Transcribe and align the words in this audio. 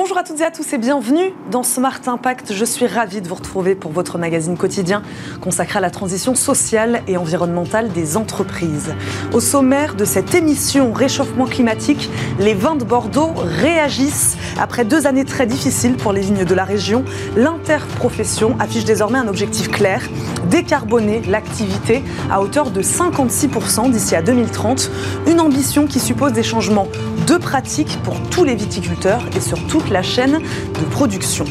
Bonjour 0.00 0.16
à 0.16 0.22
toutes 0.22 0.40
et 0.40 0.44
à 0.44 0.52
tous 0.52 0.72
et 0.72 0.78
bienvenue 0.78 1.32
dans 1.50 1.64
Smart 1.64 1.98
Impact. 2.06 2.52
Je 2.52 2.64
suis 2.64 2.86
ravie 2.86 3.20
de 3.20 3.26
vous 3.26 3.34
retrouver 3.34 3.74
pour 3.74 3.90
votre 3.90 4.16
magazine 4.16 4.56
quotidien 4.56 5.02
consacré 5.40 5.78
à 5.78 5.80
la 5.80 5.90
transition 5.90 6.36
sociale 6.36 7.02
et 7.08 7.16
environnementale 7.16 7.88
des 7.88 8.16
entreprises. 8.16 8.94
Au 9.32 9.40
sommaire 9.40 9.96
de 9.96 10.04
cette 10.04 10.36
émission 10.36 10.92
Réchauffement 10.92 11.46
climatique, 11.46 12.10
les 12.38 12.54
vins 12.54 12.76
de 12.76 12.84
Bordeaux 12.84 13.32
réagissent. 13.34 14.36
Après 14.56 14.84
deux 14.84 15.08
années 15.08 15.24
très 15.24 15.46
difficiles 15.46 15.96
pour 15.96 16.12
les 16.12 16.20
vignes 16.20 16.44
de 16.44 16.54
la 16.54 16.64
région, 16.64 17.04
l'interprofession 17.36 18.54
affiche 18.60 18.84
désormais 18.84 19.18
un 19.18 19.26
objectif 19.26 19.68
clair 19.68 20.08
décarboner 20.48 21.22
l'activité 21.22 22.04
à 22.30 22.40
hauteur 22.40 22.70
de 22.70 22.82
56% 22.82 23.90
d'ici 23.90 24.14
à 24.14 24.22
2030. 24.22 24.92
Une 25.26 25.40
ambition 25.40 25.88
qui 25.88 25.98
suppose 25.98 26.32
des 26.32 26.44
changements 26.44 26.86
de 27.28 27.36
pratiques 27.36 27.98
pour 28.04 28.18
tous 28.30 28.44
les 28.44 28.54
viticulteurs 28.54 29.22
et 29.36 29.40
sur 29.40 29.58
toute 29.66 29.90
la 29.90 30.02
chaîne 30.02 30.38
de 30.38 30.84
production. 30.90 31.44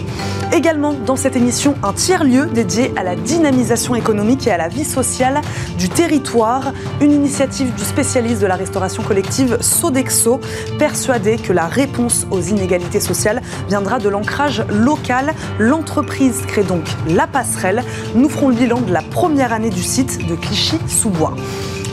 Également 0.52 0.94
dans 0.94 1.16
cette 1.16 1.36
émission, 1.36 1.76
un 1.84 1.94
tiers-lieu 1.94 2.48
dédié 2.48 2.92
à 2.96 3.04
la 3.04 3.16
dynamisation 3.16 3.94
économique 3.94 4.48
et 4.48 4.52
à 4.52 4.58
la 4.58 4.70
vie 4.70 4.86
sociale 4.86 5.42
du 5.78 5.90
territoire, 5.90 6.74
une 7.00 7.12
initiative 7.12 7.74
du 7.76 7.84
spécialiste 7.84 8.42
de 8.42 8.48
la 8.48 8.56
restauration 8.56 9.04
collective 9.04 9.58
Sodexo, 9.62 10.40
persuadé 10.80 11.38
que 11.38 11.54
la 11.54 11.68
réponse 11.68 12.26
aux 12.32 12.42
inégalités 12.42 13.00
sociales 13.00 13.42
viendra 13.68 14.00
de 14.00 14.10
l'ancrage 14.10 14.64
local. 14.70 15.34
L'entreprise 15.60 16.42
crée 16.48 16.64
donc 16.64 16.86
la 17.08 17.28
passerelle. 17.28 17.84
Nous 18.16 18.30
ferons 18.30 18.50
le 18.50 18.56
bilan 18.56 18.82
de 18.82 18.92
la 18.92 19.02
première 19.02 19.54
année 19.54 19.70
du 19.70 19.84
site 19.84 20.28
de 20.28 20.36
Clichy-sous-Bois. 20.36 21.36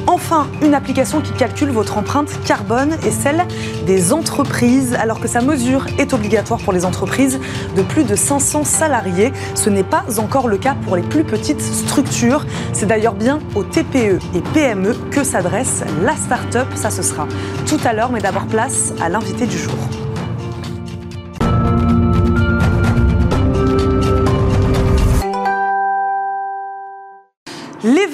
Enfin, 0.07 0.47
une 0.63 0.75
application 0.75 1.21
qui 1.21 1.33
calcule 1.33 1.71
votre 1.71 1.97
empreinte 1.97 2.31
carbone 2.45 2.97
et 3.06 3.11
celle 3.11 3.47
des 3.87 4.12
entreprises, 4.12 4.95
alors 4.95 5.19
que 5.19 5.28
sa 5.28 5.41
mesure 5.41 5.87
est 5.98 6.12
obligatoire 6.12 6.61
pour 6.61 6.73
les 6.73 6.84
entreprises 6.84 7.41
de 7.75 7.83
plus 7.83 8.05
de 8.05 8.15
500 8.15 8.65
salariés. 8.65 9.33
Ce 9.55 9.70
n'est 9.70 9.83
pas 9.83 10.05
encore 10.19 10.48
le 10.48 10.59
cas 10.59 10.77
pour 10.84 10.97
les 10.97 11.03
plus 11.03 11.25
petites 11.25 11.62
structures. 11.62 12.45
C'est 12.73 12.87
d'ailleurs 12.87 13.15
bien 13.15 13.39
aux 13.55 13.65
TPE 13.65 14.19
et 14.34 14.41
PME 14.53 14.95
que 15.11 15.25
s'adresse 15.25 15.83
la 16.03 16.17
start-up. 16.17 16.69
Ça, 16.75 16.91
ce 16.91 17.03
sera 17.03 17.27
tout 17.67 17.81
à 17.84 17.95
l'heure, 17.95 18.12
mais 18.12 18.21
d'abord 18.21 18.47
place 18.47 18.93
à 19.00 19.09
l'invité 19.09 19.47
du 19.47 19.56
jour. 19.56 19.75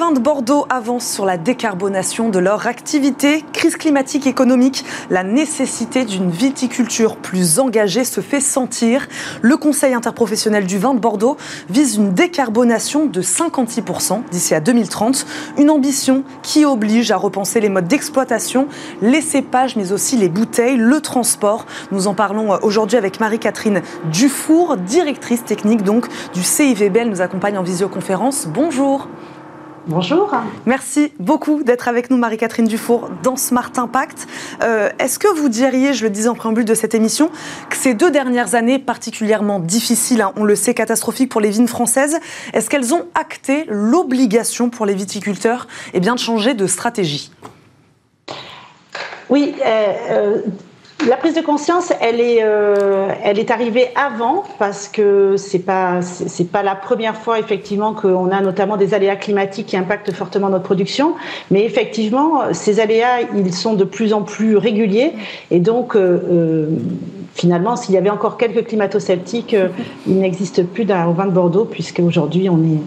Vins 0.01 0.13
de 0.13 0.19
Bordeaux 0.19 0.65
avancent 0.71 1.13
sur 1.13 1.27
la 1.27 1.37
décarbonation 1.37 2.31
de 2.31 2.39
leur 2.39 2.67
activité. 2.67 3.45
Crise 3.53 3.77
climatique 3.77 4.27
économique, 4.27 4.83
la 5.11 5.23
nécessité 5.23 6.07
d'une 6.07 6.31
viticulture 6.31 7.17
plus 7.17 7.59
engagée 7.59 8.05
se 8.05 8.23
fait 8.23 8.41
sentir. 8.41 9.07
Le 9.43 9.59
Conseil 9.59 9.93
interprofessionnel 9.93 10.65
du 10.65 10.79
vin 10.79 10.95
de 10.95 11.01
Bordeaux 11.01 11.37
vise 11.69 11.97
une 11.97 12.15
décarbonation 12.15 13.05
de 13.05 13.21
56% 13.21 14.23
d'ici 14.31 14.55
à 14.55 14.61
2030. 14.61 15.27
Une 15.59 15.69
ambition 15.69 16.25
qui 16.43 16.65
oblige 16.65 17.11
à 17.11 17.19
repenser 17.19 17.61
les 17.61 17.69
modes 17.69 17.87
d'exploitation, 17.87 18.69
les 19.03 19.21
cépages, 19.21 19.77
mais 19.77 19.93
aussi 19.93 20.17
les 20.17 20.31
bouteilles, 20.31 20.79
le 20.79 21.03
transport. 21.03 21.67
Nous 21.93 22.07
en 22.07 22.15
parlons 22.15 22.59
aujourd'hui 22.63 22.97
avec 22.97 23.21
Marie-Catherine 23.21 23.83
Dufour, 24.11 24.79
directrice 24.79 25.45
technique 25.45 25.83
donc 25.83 26.07
du 26.33 26.43
CIVB. 26.43 26.97
Elle 26.97 27.11
nous 27.11 27.21
accompagne 27.21 27.59
en 27.59 27.63
visioconférence. 27.63 28.47
Bonjour. 28.47 29.07
Bonjour. 29.87 30.31
Merci 30.67 31.13
beaucoup 31.19 31.63
d'être 31.63 31.89
avec 31.89 32.11
nous, 32.11 32.19
Marie-Catherine 32.19 32.67
Dufour, 32.67 33.09
dans 33.23 33.37
Smart 33.37 33.73
Impact. 33.77 34.27
Euh, 34.63 34.91
est-ce 34.99 35.19
que 35.19 35.29
vous 35.29 35.49
diriez, 35.49 35.95
je 35.95 36.05
le 36.05 36.11
disais 36.11 36.29
en 36.29 36.35
préambule 36.35 36.67
de 36.67 36.75
cette 36.75 36.95
émission, 36.95 37.31
que 37.71 37.77
ces 37.77 37.95
deux 37.95 38.11
dernières 38.11 38.55
années 38.55 38.79
particulièrement 38.79 39.59
difficiles, 39.59 40.21
hein, 40.21 40.33
on 40.37 40.45
le 40.45 40.55
sait, 40.55 40.75
catastrophiques 40.75 41.31
pour 41.31 41.41
les 41.41 41.49
vignes 41.49 41.67
françaises, 41.67 42.21
est-ce 42.53 42.69
qu'elles 42.69 42.93
ont 42.93 43.07
acté 43.15 43.65
l'obligation 43.69 44.69
pour 44.69 44.85
les 44.85 44.95
viticulteurs 44.95 45.67
eh 45.95 46.01
bien, 46.01 46.15
de 46.15 46.21
changer 46.21 46.53
de 46.53 46.67
stratégie? 46.67 47.33
Oui, 49.31 49.55
euh, 49.65 49.95
euh 50.11 50.41
la 51.09 51.17
prise 51.17 51.35
de 51.35 51.41
conscience, 51.41 51.93
elle 52.01 52.21
est, 52.21 52.41
euh, 52.43 53.09
elle 53.25 53.39
est 53.39 53.51
arrivée 53.51 53.89
avant 53.95 54.45
parce 54.59 54.89
que 54.89 55.37
c'est 55.37 55.61
pas 55.61 56.03
c'est 56.03 56.51
pas 56.51 56.63
la 56.63 56.75
première 56.75 57.17
fois 57.17 57.39
effectivement 57.39 57.95
qu'on 57.95 58.31
a 58.31 58.41
notamment 58.41 58.77
des 58.77 58.93
aléas 58.93 59.17
climatiques 59.17 59.67
qui 59.69 59.77
impactent 59.77 60.13
fortement 60.13 60.51
notre 60.51 60.65
production, 60.65 61.15
mais 61.51 61.65
effectivement 61.65 62.53
ces 62.53 62.81
aléas 62.81 63.23
ils 63.35 63.55
sont 63.55 63.75
de 63.75 63.85
plus 63.85 64.13
en 64.13 64.23
plus 64.23 64.57
réguliers. 64.57 65.13
Et 65.51 65.61
donc 65.61 65.97
euh, 65.97 66.21
euh 66.31 66.67
finalement, 67.35 67.77
s'il 67.77 67.95
y 67.95 67.99
avait 67.99 68.11
encore 68.11 68.37
quelques 68.37 68.67
climato-sceptiques, 68.67 69.55
euh, 69.55 69.69
il 70.07 70.21
n'existe 70.21 70.65
plus 70.65 70.85
au 70.85 71.13
vin 71.13 71.27
de 71.27 71.31
Bordeaux, 71.31 71.65
puisque 71.65 72.01
aujourd'hui, 72.01 72.49
on 72.49 72.59
est, 72.59 72.81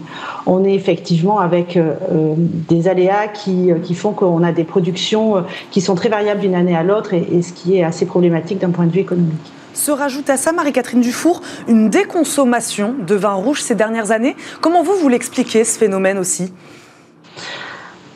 on 0.46 0.64
est 0.64 0.74
effectivement 0.74 1.38
avec 1.40 1.76
euh, 1.76 1.94
euh, 2.12 2.34
des 2.36 2.88
aléas 2.88 3.28
qui, 3.28 3.70
qui 3.82 3.94
font 3.94 4.12
qu'on 4.12 4.42
a 4.42 4.52
des 4.52 4.64
productions 4.64 5.44
qui 5.70 5.80
sont 5.80 5.94
très 5.94 6.08
variables 6.08 6.40
d'une 6.40 6.54
année 6.54 6.76
à 6.76 6.82
l'autre, 6.82 7.14
et, 7.14 7.26
et 7.32 7.42
ce 7.42 7.52
qui 7.52 7.76
est 7.76 7.84
assez 7.84 8.06
problématique 8.06 8.58
d'un 8.58 8.70
point 8.70 8.86
de 8.86 8.92
vue 8.92 9.00
économique. 9.00 9.52
Se 9.74 9.90
rajoute 9.90 10.30
à 10.30 10.36
ça, 10.36 10.52
Marie-Catherine 10.52 11.00
Dufour, 11.00 11.40
une 11.66 11.90
déconsommation 11.90 12.94
de 13.04 13.14
vin 13.16 13.32
rouge 13.32 13.60
ces 13.60 13.74
dernières 13.74 14.12
années. 14.12 14.36
Comment 14.60 14.84
vous, 14.84 14.94
vous 14.94 15.08
l'expliquez, 15.08 15.64
ce 15.64 15.76
phénomène 15.78 16.16
aussi? 16.16 16.52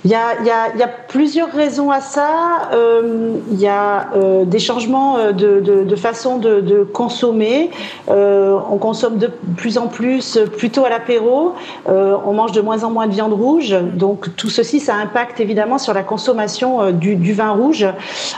Il 0.04 0.12
y, 0.12 0.14
a, 0.14 0.88
plusieurs 1.08 1.50
raisons 1.50 1.90
à 1.90 2.00
ça. 2.00 2.70
Euh, 2.72 3.32
il 3.50 3.60
y 3.60 3.66
a 3.66 4.10
euh, 4.14 4.44
des 4.44 4.60
changements 4.60 5.16
euh, 5.16 5.32
de, 5.32 5.96
façon 5.96 6.38
de, 6.38 6.86
consommer. 6.92 7.70
On 8.08 8.78
consomme 8.78 9.18
de 9.18 9.28
plus 9.56 9.76
en 9.76 9.88
plus 9.88 10.38
plutôt 10.56 10.84
à 10.84 10.88
l'apéro. 10.88 11.54
On 11.86 12.32
mange 12.32 12.52
de 12.52 12.60
moins 12.60 12.84
en 12.84 12.90
moins 12.90 13.06
de 13.08 13.12
viande 13.12 13.32
rouge. 13.32 13.74
Donc 13.94 14.36
tout 14.36 14.50
ceci, 14.50 14.78
ça 14.78 14.94
impacte 14.94 15.40
évidemment 15.40 15.78
sur 15.78 15.92
la 15.94 16.02
consommation 16.02 16.92
du, 16.92 17.32
vin 17.32 17.50
rouge. 17.50 17.86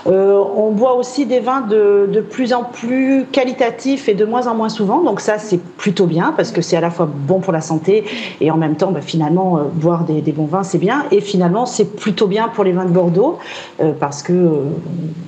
on 0.07 0.71
boit 0.71 0.95
aussi 0.95 1.27
des 1.27 1.41
vins 1.41 1.61
de, 1.61 2.09
de, 2.11 2.21
plus 2.21 2.53
en 2.55 2.65
plus 2.65 3.27
qualitatifs 3.31 4.09
et 4.09 4.15
de 4.15 4.25
moins 4.25 4.47
en 4.47 4.55
moins 4.55 4.69
souvent. 4.71 5.03
Donc 5.03 5.21
ça, 5.21 5.39
c'est 5.39 5.61
plutôt 5.61 6.07
bien 6.07 6.33
parce 6.37 6.53
que 6.53 6.63
c'est 6.63 6.77
à 6.77 6.81
la 6.81 6.91
fois 6.91 7.09
bon 7.11 7.41
pour 7.41 7.53
la 7.53 7.61
santé 7.61 8.05
et 8.41 8.51
en 8.51 8.57
même 8.57 8.77
temps, 8.77 8.93
bah, 8.93 9.03
finalement, 9.03 9.61
boire 9.75 10.05
des, 10.05 10.23
des 10.23 10.33
bons 10.33 10.47
vins, 10.47 10.63
c'est 10.63 10.79
bien. 10.79 11.05
Et 11.11 11.21
finalement, 11.21 11.51
c'est 11.67 11.97
plutôt 11.97 12.27
bien 12.27 12.49
pour 12.49 12.65
les 12.65 12.73
vins 12.73 12.85
de 12.85 12.91
Bordeaux 12.91 13.39
euh, 13.81 13.93
parce 13.99 14.23
que 14.23 14.33
euh, 14.33 14.65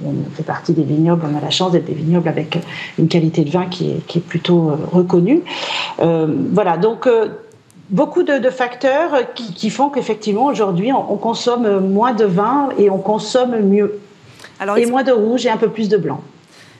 on 0.05 0.15
fait 0.35 0.43
partie 0.43 0.73
des 0.73 0.83
vignobles, 0.83 1.23
on 1.31 1.37
a 1.37 1.41
la 1.41 1.51
chance 1.51 1.73
d'être 1.73 1.87
des 1.87 1.95
vignobles 1.95 2.29
avec 2.29 2.59
une 2.99 3.09
qualité 3.09 3.45
de 3.45 3.51
vin 3.51 3.67
qui 3.67 3.91
est, 3.91 4.21
plutôt 4.21 4.71
euh, 4.71 4.77
reconnue. 4.93 5.43
voilà, 5.99 6.77
donc 6.77 7.09
beaucoup 7.91 8.23
de, 8.23 8.51
facteurs 8.51 9.35
qui, 9.35 9.71
font 9.71 9.89
qu'effectivement 9.91 10.47
aujourd'hui 10.47 10.93
on, 10.93 11.17
consomme 11.17 11.81
moins 11.81 12.13
de 12.13 12.25
vin 12.25 12.69
et 12.79 12.91
on 12.91 12.99
consomme 12.99 13.61
mieux. 13.61 13.99
Alors, 14.61 14.79
et 14.79 14.87
moins 14.87 15.03
de 15.03 15.13
rouge 15.13 15.47
et 15.47 15.51
un 15.51 15.57
peu 15.57 15.69
plus 15.69 15.89
de 15.89 15.97
blanc. 15.97 16.21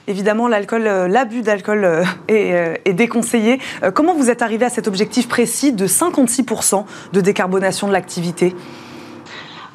Évidemment, 0.07 0.47
l'alcool, 0.49 0.83
l'abus 0.83 1.41
d'alcool 1.41 2.03
est, 2.27 2.81
est, 2.85 2.93
déconseillé. 2.93 3.59
Comment 3.93 4.13
vous 4.13 4.29
êtes 4.29 4.41
arrivé 4.41 4.65
à 4.65 4.69
cet 4.69 4.87
objectif 4.87 5.29
précis 5.29 5.71
de 5.71 5.87
56% 5.87 6.83
de 7.13 7.21
décarbonation 7.21 7.87
de 7.87 7.93
l'activité? 7.93 8.53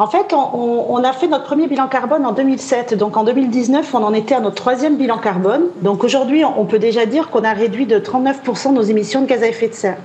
En 0.00 0.06
fait, 0.06 0.32
on, 0.32 1.02
a 1.02 1.12
fait 1.12 1.26
notre 1.26 1.42
premier 1.42 1.66
bilan 1.66 1.88
carbone 1.88 2.24
en 2.24 2.30
2007. 2.30 2.94
Donc 2.94 3.16
en 3.16 3.24
2019, 3.24 3.92
on 3.94 4.04
en 4.04 4.14
était 4.14 4.36
à 4.36 4.40
notre 4.40 4.54
troisième 4.54 4.96
bilan 4.96 5.18
carbone. 5.18 5.62
Donc 5.82 6.04
aujourd'hui, 6.04 6.44
on 6.44 6.66
peut 6.66 6.78
déjà 6.78 7.04
dire 7.04 7.30
qu'on 7.30 7.42
a 7.42 7.52
réduit 7.52 7.84
de 7.84 7.98
39% 7.98 8.74
nos 8.74 8.82
émissions 8.82 9.22
de 9.22 9.26
gaz 9.26 9.42
à 9.42 9.48
effet 9.48 9.66
de 9.66 9.74
serre. 9.74 9.96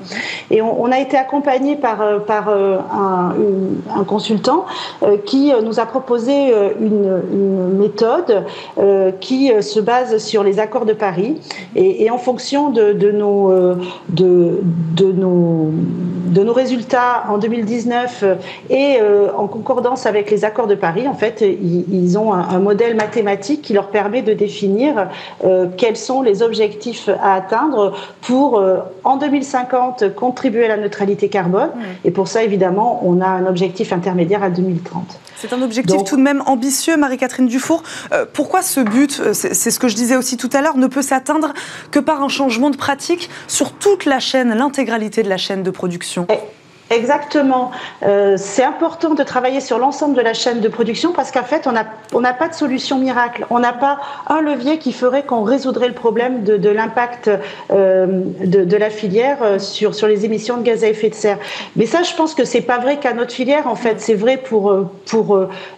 Et 0.49 0.63
on, 0.63 0.91
a 0.91 0.97
été 0.97 1.15
accompagné 1.15 1.75
par, 1.75 2.01
euh, 2.01 2.17
euh, 2.27 2.79
un, 3.95 4.03
consultant 4.03 4.65
euh, 5.03 5.17
qui 5.23 5.53
nous 5.63 5.79
a 5.79 5.85
proposé 5.85 6.51
une, 6.79 7.77
méthode 7.77 8.45
qui 9.19 9.51
se 9.61 9.79
base 9.79 10.17
sur 10.17 10.43
les 10.43 10.59
accords 10.59 10.85
de 10.85 10.93
Paris. 10.93 11.39
Et, 11.75 12.09
en 12.09 12.17
fonction 12.17 12.71
de 12.71 13.11
nos 13.11 13.77
résultats 16.51 17.25
en 17.29 17.37
2019 17.37 18.23
et 18.71 18.97
en 19.37 19.47
concordance 19.47 19.82
avec 20.05 20.31
les 20.31 20.45
accords 20.45 20.67
de 20.67 20.75
Paris, 20.75 21.07
en 21.07 21.13
fait, 21.13 21.41
ils, 21.41 22.17
ont 22.17 22.33
un, 22.33 22.59
modèle 22.59 22.95
mathématique 22.95 23.61
qui 23.61 23.73
leur 23.73 23.89
permet 23.89 24.21
de 24.21 24.33
définir 24.33 25.09
euh, 25.43 25.67
quels 25.77 25.97
sont 25.97 26.21
les 26.21 26.41
objectifs 26.41 27.09
à 27.21 27.33
atteindre 27.33 27.93
pour, 28.21 28.59
euh, 28.59 28.77
en 29.03 29.17
2050, 29.17 30.15
contribuer 30.15 30.65
à 30.65 30.69
la 30.69 30.77
neutralité 30.77 31.29
carbone. 31.29 31.69
Mmh. 31.75 31.81
Et 32.05 32.11
pour 32.11 32.27
ça, 32.27 32.43
évidemment, 32.43 33.01
on 33.03 33.21
a 33.21 33.27
un 33.27 33.45
objectif 33.45 33.93
intermédiaire 33.93 34.43
à 34.43 34.49
2030. 34.49 35.19
C'est 35.35 35.53
un 35.53 35.61
objectif 35.61 36.03
tout 36.05 36.15
de 36.15 36.21
même 36.21 36.41
ambitieux, 36.45 36.95
Marie-Catherine 36.95 37.47
Dufour. 37.47 37.83
Euh, 38.13 38.25
pourquoi 38.31 38.61
ce 38.61 38.79
but, 38.79 39.21
c'est 39.33 39.71
ce 39.71 39.79
que 39.79 39.89
je 39.89 39.95
disais 39.95 40.15
aussi 40.15 40.37
tout 40.37 40.49
à 40.53 40.61
l'heure, 40.61 40.77
ne 40.77 40.87
peut 40.87 41.01
s'atteindre 41.01 41.53
que 41.91 41.99
par 41.99 42.23
un 42.23 42.29
changement 42.29 42.69
de 42.69 42.77
pratique 42.77 43.29
sur 43.47 43.73
toute 43.73 44.05
la 44.05 44.19
chaîne, 44.19 44.53
l'intégralité 44.53 45.21
de 45.21 45.29
la 45.29 45.37
chaîne 45.37 45.63
de 45.63 45.71
production? 45.71 46.27
Exactement. 46.89 47.71
Euh, 48.03 48.35
c'est 48.37 48.63
important 48.63 49.13
de 49.13 49.23
travailler 49.23 49.61
sur 49.61 49.79
l'ensemble 49.79 50.15
de 50.15 50.21
la 50.21 50.33
chaîne 50.33 50.59
de 50.59 50.67
production 50.67 51.11
parce 51.13 51.31
qu'en 51.31 51.43
fait, 51.43 51.67
on 51.67 51.71
n'a 52.21 52.33
pas 52.33 52.49
de 52.49 52.53
solution 52.53 52.99
miracle. 52.99 53.45
On 53.49 53.59
n'a 53.59 53.73
pas 53.73 53.99
un 54.27 54.41
levier 54.41 54.77
qui 54.77 54.91
ferait 54.91 55.23
qu'on 55.23 55.43
résoudrait 55.43 55.87
le 55.87 55.93
problème 55.93 56.43
de, 56.43 56.69
l'impact 56.69 57.31
euh, 57.71 58.23
de, 58.43 58.77
la 58.77 58.89
filière 58.89 59.37
euh, 59.41 59.59
sur, 59.59 59.93
les 60.07 60.25
émissions 60.25 60.57
de 60.57 60.63
gaz 60.63 60.83
à 60.83 60.89
effet 60.89 61.09
de 61.09 61.15
serre. 61.15 61.39
Mais 61.75 61.85
ça, 61.85 62.03
je 62.03 62.13
pense 62.15 62.35
que 62.35 62.43
c'est 62.43 62.61
pas 62.61 62.79
vrai 62.79 62.97
qu'à 62.97 63.13
notre 63.13 63.31
filière. 63.31 63.67
En 63.67 63.75
fait, 63.75 64.01
c'est 64.01 64.13
vrai 64.13 64.37
pour, 64.37 64.73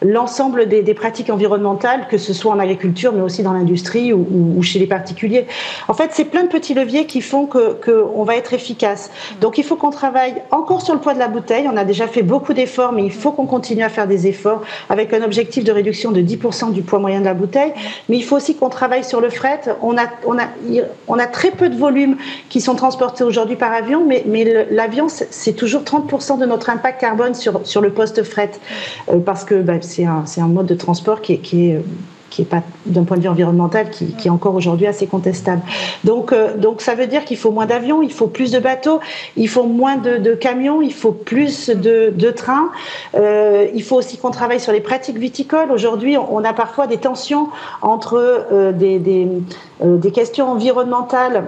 l'ensemble 0.01 0.67
des, 0.67 0.93
pratiques 0.93 1.29
environnementales, 1.29 2.07
que 2.09 2.17
ce 2.17 2.33
soit 2.33 2.51
en 2.51 2.59
agriculture, 2.59 3.13
mais 3.13 3.21
aussi 3.21 3.43
dans 3.43 3.53
l'industrie 3.53 4.11
ou, 4.13 4.61
chez 4.63 4.79
les 4.79 4.87
particuliers. 4.87 5.45
En 5.87 5.93
fait, 5.93 6.09
c'est 6.13 6.25
plein 6.25 6.43
de 6.43 6.49
petits 6.49 6.73
leviers 6.73 7.05
qui 7.05 7.21
font 7.21 7.45
que 7.45 7.73
qu'on 7.73 8.23
va 8.23 8.35
être 8.35 8.53
efficace. 8.53 9.11
Donc, 9.41 9.57
il 9.57 9.63
faut 9.63 9.75
qu'on 9.75 9.91
travaille 9.91 10.35
encore 10.51 10.81
sur 10.81 10.94
le 10.95 11.01
poids 11.01 11.13
de 11.13 11.19
la 11.19 11.27
bouteille. 11.27 11.67
On 11.71 11.77
a 11.77 11.85
déjà 11.85 12.07
fait 12.07 12.23
beaucoup 12.23 12.53
d'efforts, 12.53 12.91
mais 12.91 13.03
il 13.03 13.11
faut 13.11 13.31
qu'on 13.31 13.45
continue 13.45 13.83
à 13.83 13.89
faire 13.89 14.07
des 14.07 14.27
efforts 14.27 14.61
avec 14.89 15.13
un 15.13 15.21
objectif 15.21 15.63
de 15.63 15.71
réduction 15.71 16.11
de 16.11 16.21
10% 16.21 16.71
du 16.71 16.81
poids 16.81 16.99
moyen 16.99 17.19
de 17.19 17.25
la 17.25 17.33
bouteille. 17.33 17.73
Mais 18.09 18.17
il 18.17 18.23
faut 18.23 18.35
aussi 18.35 18.55
qu'on 18.55 18.69
travaille 18.69 19.03
sur 19.03 19.21
le 19.21 19.29
fret. 19.29 19.61
On 19.81 19.97
a, 19.97 20.05
on 20.25 20.37
a, 20.37 20.47
on 21.07 21.19
a 21.19 21.27
très 21.27 21.51
peu 21.51 21.69
de 21.69 21.77
volumes 21.77 22.17
qui 22.49 22.61
sont 22.61 22.75
transportés 22.75 23.23
aujourd'hui 23.23 23.55
par 23.55 23.73
avion, 23.73 24.05
mais, 24.05 24.23
mais 24.25 24.65
l'avion, 24.71 25.07
c'est 25.09 25.53
toujours 25.53 25.83
30% 25.83 26.39
de 26.39 26.45
notre 26.45 26.69
impact 26.69 26.99
carbone 27.01 27.35
sur, 27.35 27.65
sur 27.65 27.81
le 27.81 27.91
poste 27.91 28.23
fret, 28.23 28.51
euh, 29.09 29.19
parce 29.19 29.43
que 29.43 29.55
bah, 29.55 29.73
c'est 29.81 30.05
un, 30.05 30.23
un, 30.37 30.47
mode 30.47 30.65
de 30.65 30.75
transport 30.75 31.21
qui 31.21 31.33
est, 31.33 31.37
qui 31.37 31.69
est 31.69 31.81
qui 32.35 32.41
est 32.41 32.45
pas 32.45 32.63
d'un 32.85 33.05
point 33.05 33.15
de 33.15 33.21
vue 33.21 33.29
environnemental 33.29 33.89
qui, 33.89 34.07
qui 34.07 34.27
est 34.27 34.31
encore 34.31 34.55
aujourd'hui 34.55 34.87
assez 34.87 35.07
contestable. 35.07 35.61
Donc, 36.03 36.33
euh, 36.33 36.57
donc 36.57 36.81
ça 36.81 36.93
veut 36.93 37.07
dire 37.07 37.23
qu'il 37.23 37.37
faut 37.37 37.51
moins 37.51 37.65
d'avions, 37.65 38.01
il 38.01 38.11
faut 38.11 38.27
plus 38.27 38.51
de 38.51 38.59
bateaux, 38.59 38.99
il 39.37 39.47
faut 39.47 39.63
moins 39.63 39.95
de, 39.95 40.17
de 40.17 40.33
camions, 40.33 40.81
il 40.81 40.93
faut 40.93 41.13
plus 41.13 41.69
de, 41.69 42.11
de 42.13 42.31
trains. 42.31 42.71
Euh, 43.15 43.67
il 43.73 43.83
faut 43.83 43.95
aussi 43.95 44.17
qu'on 44.17 44.31
travaille 44.31 44.59
sur 44.59 44.73
les 44.73 44.81
pratiques 44.81 45.17
viticoles. 45.17 45.71
Aujourd'hui, 45.71 46.17
on 46.17 46.43
a 46.43 46.51
parfois 46.51 46.87
des 46.87 46.97
tensions 46.97 47.47
entre 47.81 48.17
euh, 48.51 48.73
des, 48.73 48.99
des, 48.99 49.29
des 49.81 50.11
questions 50.11 50.51
environnementales 50.51 51.45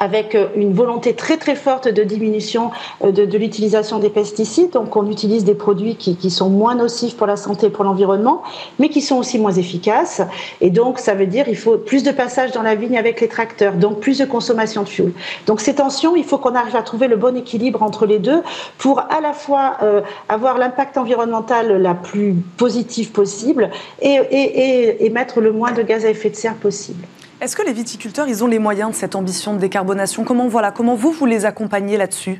avec 0.00 0.34
euh, 0.34 0.48
une 0.56 0.72
volonté 0.72 1.14
très 1.14 1.36
très 1.36 1.54
forte 1.54 1.86
de 1.86 2.02
diminution 2.02 2.70
euh, 3.04 3.12
de, 3.12 3.38
l'utilisation 3.38 3.98
des 3.98 4.08
pesticides. 4.08 4.70
Donc 4.70 4.96
on 4.96 5.08
utilise 5.08 5.44
des 5.44 5.54
produits 5.54 5.96
qui, 5.96 6.30
sont 6.30 6.48
moins 6.48 6.74
nocifs 6.74 7.16
pour 7.16 7.26
la 7.26 7.36
santé 7.36 7.66
et 7.66 7.70
pour 7.70 7.84
l'environnement, 7.84 8.42
mais 8.78 8.88
qui 8.88 9.00
sont 9.00 9.16
aussi 9.16 9.38
moins 9.38 9.52
efficaces. 9.52 10.22
Et 10.60 10.70
donc 10.70 10.98
ça 10.98 11.14
veut 11.14 11.26
dire 11.26 11.48
il 11.48 11.56
faut 11.56 11.76
plus 11.76 12.02
de 12.02 12.10
passage 12.10 12.52
dans 12.52 12.62
la 12.62 12.74
vigne 12.74 12.96
avec 12.96 13.20
les 13.20 13.28
tracteurs, 13.28 13.74
donc 13.74 14.00
plus 14.00 14.18
de 14.18 14.24
consommation 14.24 14.82
de 14.82 14.88
fuel. 14.88 15.12
Donc 15.46 15.60
ces 15.60 15.74
tensions, 15.74 16.16
il 16.16 16.24
faut 16.24 16.38
qu'on 16.38 16.54
arrive 16.54 16.76
à 16.76 16.82
trouver 16.82 17.06
le 17.06 17.16
bon 17.16 17.36
équilibre 17.36 17.82
entre 17.82 18.06
les 18.06 18.18
deux 18.18 18.42
pour 18.78 19.00
à 19.00 19.20
la 19.20 19.32
fois 19.32 19.76
euh, 19.82 20.00
avoir 20.28 20.56
l'impact 20.56 20.96
environnemental 20.96 21.80
la 21.82 21.94
plus 21.94 22.34
positive 22.56 23.12
possible 23.12 23.70
et, 24.00 24.18
et, 24.30 24.36
et, 24.36 25.06
et 25.06 25.10
mettre 25.10 25.40
le 25.40 25.52
moins 25.52 25.72
de 25.72 25.82
gaz 25.82 26.06
à 26.06 26.10
effet 26.10 26.30
de 26.30 26.36
serre 26.36 26.54
possible. 26.54 27.04
Est-ce 27.40 27.56
que 27.56 27.62
les 27.62 27.72
viticulteurs, 27.72 28.28
ils 28.28 28.44
ont 28.44 28.46
les 28.46 28.58
moyens 28.58 28.90
de 28.90 28.94
cette 28.94 29.14
ambition 29.14 29.54
de 29.54 29.58
décarbonation? 29.58 30.24
Comment 30.24 30.46
voilà, 30.48 30.72
comment 30.72 30.94
vous 30.94 31.10
vous 31.10 31.24
les 31.24 31.46
accompagnez 31.46 31.96
là-dessus? 31.96 32.38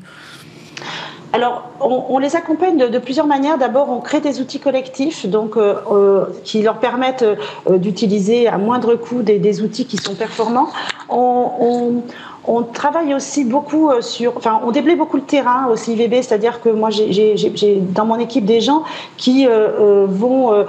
Alors, 1.33 1.71
on, 1.79 2.19
les 2.19 2.35
accompagne 2.35 2.77
de, 2.77 2.99
plusieurs 2.99 3.25
manières. 3.25 3.57
D'abord, 3.57 3.89
on 3.89 3.99
crée 3.99 4.19
des 4.19 4.41
outils 4.41 4.59
collectifs, 4.59 5.25
donc 5.25 5.55
euh, 5.55 5.75
euh, 5.89 6.25
qui 6.43 6.61
leur 6.61 6.79
permettent 6.79 7.23
euh, 7.23 7.77
d'utiliser 7.77 8.47
à 8.47 8.57
moindre 8.57 8.95
coût 8.95 9.21
des, 9.21 9.61
outils 9.61 9.85
qui 9.85 9.97
sont 9.97 10.13
performants. 10.13 10.67
Travaille 12.73 13.13
aussi 13.13 13.45
beaucoup 13.45 13.89
euh, 13.89 14.01
sur, 14.01 14.35
enfin, 14.37 14.61
on 14.65 14.71
déblaye 14.71 14.95
beaucoup 14.95 15.17
le 15.17 15.23
terrain 15.23 15.67
au 15.71 15.75
CIVB, 15.75 16.21
c'est-à-dire 16.21 16.61
que 16.61 16.69
moi, 16.69 16.89
j'ai 16.89 17.35
dans 17.79 18.05
mon 18.05 18.19
équipe 18.19 18.45
des 18.45 18.61
gens 18.61 18.83
qui 19.17 19.47
euh, 19.47 19.51
euh, 19.79 20.05
vont 20.09 20.65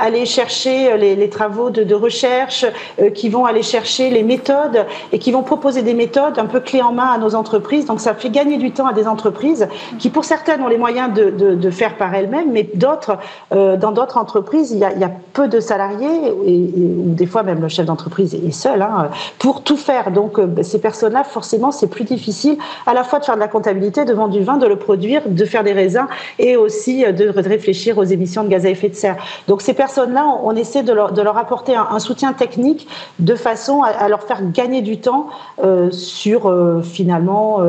aller 0.00 0.26
chercher 0.26 0.96
les, 0.98 1.28
travaux 1.28 1.70
de, 1.70 1.94
recherche, 1.94 2.66
qui 3.14 3.28
vont 3.28 3.44
aller 3.44 3.62
chercher 3.62 4.10
les 4.10 4.22
méthodes 4.22 4.86
et 5.12 5.18
qui 5.18 5.32
vont 5.32 5.42
proposer 5.42 5.82
des 5.82 5.94
méthodes 5.94 6.38
un 6.38 6.46
peu 6.46 6.60
clés 6.60 6.82
en 6.82 6.92
main 6.92 7.12
à 7.14 7.18
nos 7.18 7.34
entreprises. 7.34 7.86
Donc, 7.86 8.00
ça 8.00 8.14
fait 8.14 8.30
gagner 8.30 8.56
du 8.56 8.70
temps 8.70 8.86
à 8.86 8.92
des 8.92 9.06
entreprises 9.06 9.68
qui, 9.98 10.10
pour 10.10 10.24
certaines, 10.24 10.62
ont 10.62 10.68
les 10.68 10.78
moyens 10.78 11.12
de, 11.12 11.70
faire 11.70 11.96
par 11.96 12.14
elles-mêmes, 12.14 12.52
mais 12.52 12.68
d'autres, 12.74 13.16
dans 13.50 13.92
d'autres 13.92 14.18
entreprises, 14.18 14.70
il 14.70 14.78
y, 14.78 14.84
a, 14.84 15.10
peu 15.32 15.48
de 15.48 15.60
salariés 15.60 16.32
et, 16.46 16.70
ou 16.78 17.14
des 17.14 17.26
fois 17.26 17.42
même 17.42 17.60
le 17.60 17.68
chef 17.68 17.86
d'entreprise 17.86 18.34
est 18.34 18.50
seul 18.52 18.82
hein, 18.82 19.08
pour 19.38 19.62
tout 19.62 19.76
faire. 19.76 20.10
Donc, 20.10 20.38
ces 20.62 20.80
personnes 20.80 21.13
là, 21.14 21.24
forcément, 21.24 21.70
c'est 21.70 21.86
plus 21.86 22.04
difficile 22.04 22.58
à 22.86 22.92
la 22.92 23.04
fois 23.04 23.20
de 23.20 23.24
faire 23.24 23.36
de 23.36 23.40
la 23.40 23.48
comptabilité, 23.48 24.04
de 24.04 24.12
vendre 24.12 24.34
du 24.34 24.42
vin, 24.42 24.58
de 24.58 24.66
le 24.66 24.76
produire, 24.76 25.22
de 25.26 25.44
faire 25.46 25.64
des 25.64 25.72
raisins 25.72 26.06
et 26.38 26.56
aussi 26.56 27.04
euh, 27.04 27.12
de 27.12 27.28
réfléchir 27.28 27.96
aux 27.96 28.04
émissions 28.04 28.44
de 28.44 28.48
gaz 28.48 28.66
à 28.66 28.70
effet 28.70 28.90
de 28.90 28.94
serre. 28.94 29.16
Donc 29.48 29.62
ces 29.62 29.72
personnes-là, 29.72 30.26
on, 30.42 30.54
essaie 30.54 30.82
de 30.82 30.92
leur, 30.92 31.38
apporter 31.38 31.74
un, 31.74 31.98
soutien 31.98 32.32
technique 32.32 32.86
de 33.18 33.34
façon 33.34 33.82
à, 33.82 34.08
leur 34.08 34.24
faire 34.24 34.40
gagner 34.50 34.82
du 34.82 34.98
temps 34.98 35.28
euh, 35.62 35.90
sur 35.90 36.46
euh, 36.46 36.82
finalement 36.82 37.60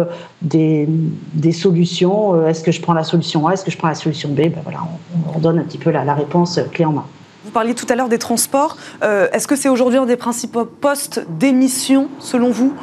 des, 0.41 0.88
solutions. 1.53 2.48
Est-ce 2.48 2.63
que 2.63 2.71
je 2.71 2.81
prends 2.81 2.94
la 2.94 3.03
solution 3.03 3.48
A 3.48 3.53
Est-ce 3.53 3.63
que 3.63 3.71
je 3.71 3.77
prends 3.77 3.88
la 3.88 3.95
solution 3.95 4.30
B 4.30 4.36
ben 4.36 4.62
voilà, 4.63 4.80
on, 5.36 5.39
donne 5.39 5.59
un 5.59 5.63
petit 5.63 5.77
peu 5.77 5.91
la 5.91 6.13
réponse 6.13 6.59
clé 6.74 6.86
en 6.86 6.91
main. 6.91 7.06
Vous 7.44 7.51
parliez 7.51 7.75
tout 7.75 7.86
à 7.89 7.95
l'heure 7.95 8.09
des 8.09 8.18
transports. 8.18 8.77
Est-ce 9.01 9.48
que 9.48 9.56
c'est 9.56 9.69
aujourd'hui 9.69 10.00
un 10.00 10.06
des 10.06 10.15
principaux 10.18 10.65
postes 10.65 11.25
d'émission 11.39 12.07
selon 12.19 12.50
vous? 12.50 12.74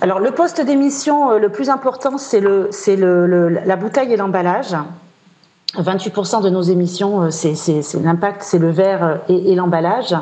Alors 0.00 0.20
le 0.20 0.30
poste 0.30 0.60
d'émission 0.60 1.30
euh, 1.30 1.38
le 1.38 1.48
plus 1.48 1.70
important, 1.70 2.18
c'est 2.18 2.40
le, 2.40 2.70
le, 2.86 3.48
la 3.48 3.76
bouteille 3.76 4.12
et 4.12 4.16
l'emballage. 4.16 4.76
28% 5.76 6.42
de 6.42 6.48
nos 6.48 6.62
émissions, 6.62 7.22
euh, 7.22 7.30
c'est 7.30 7.54
l'impact, 8.02 8.42
c'est 8.42 8.58
le 8.58 8.70
verre 8.70 9.04
euh, 9.04 9.16
et, 9.28 9.54
l'emballage. 9.54 10.14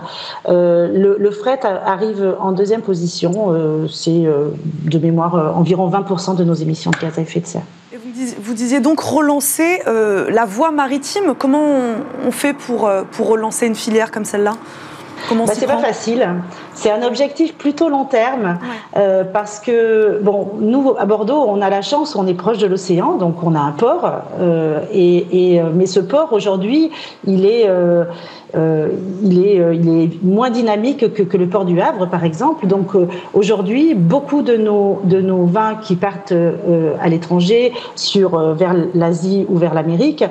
le, 0.49 1.31
fret 1.31 1.61
arrive 1.65 2.37
en 2.41 2.53
deuxième 2.53 2.83
position, 2.83 3.53
c'est 3.91 4.25
de 4.85 4.99
mémoire 4.99 5.57
environ 5.57 5.91
20% 5.91 6.37
de 6.37 6.45
nos 6.45 6.55
émissions 6.55 6.91
de 6.91 6.99
gaz 6.99 7.19
à 7.19 7.23
effet 7.23 7.41
de 7.41 7.47
serre. 7.47 7.63
vous, 8.41 8.55
disiez, 8.55 8.81
donc 8.81 9.01
relancer 9.01 9.81
la 9.87 10.45
voie 10.45 10.71
maritime. 10.71 11.35
Comment 11.39 11.65
on, 12.25 12.31
fait 12.31 12.55
pour, 12.55 12.91
pour 13.13 13.29
relancer 13.29 13.67
une 13.67 13.75
filière 13.75 14.11
comme 14.11 14.25
celle-là? 14.25 14.55
Bah, 15.31 15.37
C'est 15.53 15.67
pas 15.67 15.79
facile. 15.79 16.29
C'est 16.75 16.91
un 16.91 17.03
objectif 17.03 17.55
plutôt 17.55 17.89
long 17.89 18.05
terme 18.05 18.59
euh, 18.97 19.25
parce 19.25 19.61
que, 19.61 20.21
bon, 20.23 20.51
nous, 20.61 20.95
à 20.99 21.07
Bordeaux, 21.07 21.45
on 21.49 21.63
a 21.63 21.71
la 21.71 21.83
chance, 21.83 22.17
on 22.17 22.27
est 22.27 22.35
proche 22.35 22.59
de 22.59 22.67
l'océan, 22.67 23.15
donc 23.15 23.43
on 23.43 23.55
a 23.55 23.61
un 23.61 23.73
port. 23.73 24.11
Euh, 24.41 24.81
et, 24.93 25.61
euh, 25.61 25.71
mais 25.73 25.87
ce 25.87 26.01
port, 26.01 26.33
aujourd'hui, 26.33 26.91
il 27.27 27.47
est 27.47 27.69
euh, 28.57 28.89
il, 29.23 29.45
est, 29.45 29.61
euh, 29.61 29.75
il 29.75 29.89
est 29.89 30.23
moins 30.23 30.51
dynamique 30.51 31.13
que, 31.13 31.23
que, 31.23 31.37
le 31.37 31.49
port 31.49 31.65
du 31.65 31.81
Havre, 31.81 32.07
par 32.07 32.25
exemple. 32.25 32.67
Donc 32.67 32.95
euh, 32.95 33.09
aujourd'hui, 33.33 33.95
beaucoup 33.95 34.43
de 34.43 34.57
nos, 34.57 35.01
de 35.05 35.21
nos 35.21 35.45
vins 35.45 35.75
qui 35.75 35.97
partent 35.97 36.33
à 37.01 37.09
l'étranger, 37.09 37.73
sur 37.97 38.39
vers 38.55 38.75
l'Asie 38.95 39.47
ou 39.49 39.57
vers 39.57 39.75
l'Amérique, 39.75 40.25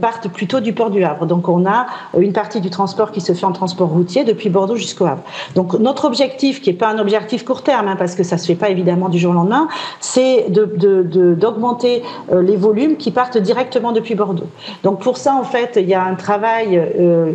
partent 0.00 0.28
plutôt 0.28 0.60
du 0.60 0.72
port 0.72 0.90
du 0.90 1.04
Havre. 1.04 1.26
Donc 1.26 1.48
on 1.48 1.66
a 1.66 1.86
une 2.18 2.32
partie 2.32 2.60
du 2.60 2.70
transport 2.70 3.12
qui 3.12 3.20
se 3.20 3.32
fait 3.32 3.46
en 3.46 3.52
transport 3.52 3.88
routier 3.88 4.24
depuis 4.24 4.48
Bordeaux 4.48 4.76
jusqu'au 4.76 5.06
Havre. 5.06 5.22
Donc 5.54 5.78
notre 5.86 6.04
objectif, 6.04 6.60
qui 6.60 6.70
n'est 6.70 6.76
pas 6.76 6.88
un 6.88 6.98
objectif 6.98 7.44
court 7.44 7.62
terme, 7.62 7.88
hein, 7.88 7.96
parce 7.96 8.14
que 8.14 8.24
ça 8.24 8.36
se 8.38 8.46
fait 8.46 8.60
pas 8.64 8.70
évidemment 8.70 9.08
du 9.08 9.18
jour 9.18 9.30
au 9.30 9.34
lendemain, 9.34 9.68
c'est 10.00 10.46
d'augmenter 10.48 12.02
de, 12.30 12.36
de, 12.36 12.40
les 12.40 12.56
volumes 12.56 12.96
qui 12.96 13.10
partent 13.10 13.38
directement 13.38 13.92
depuis 13.92 14.14
Bordeaux. 14.14 14.50
Donc 14.82 15.00
pour 15.00 15.16
ça, 15.16 15.34
en 15.34 15.44
fait, 15.44 15.78
il 15.80 15.88
y 15.88 15.94
a 15.94 16.04
un 16.04 16.16
travail 16.16 16.70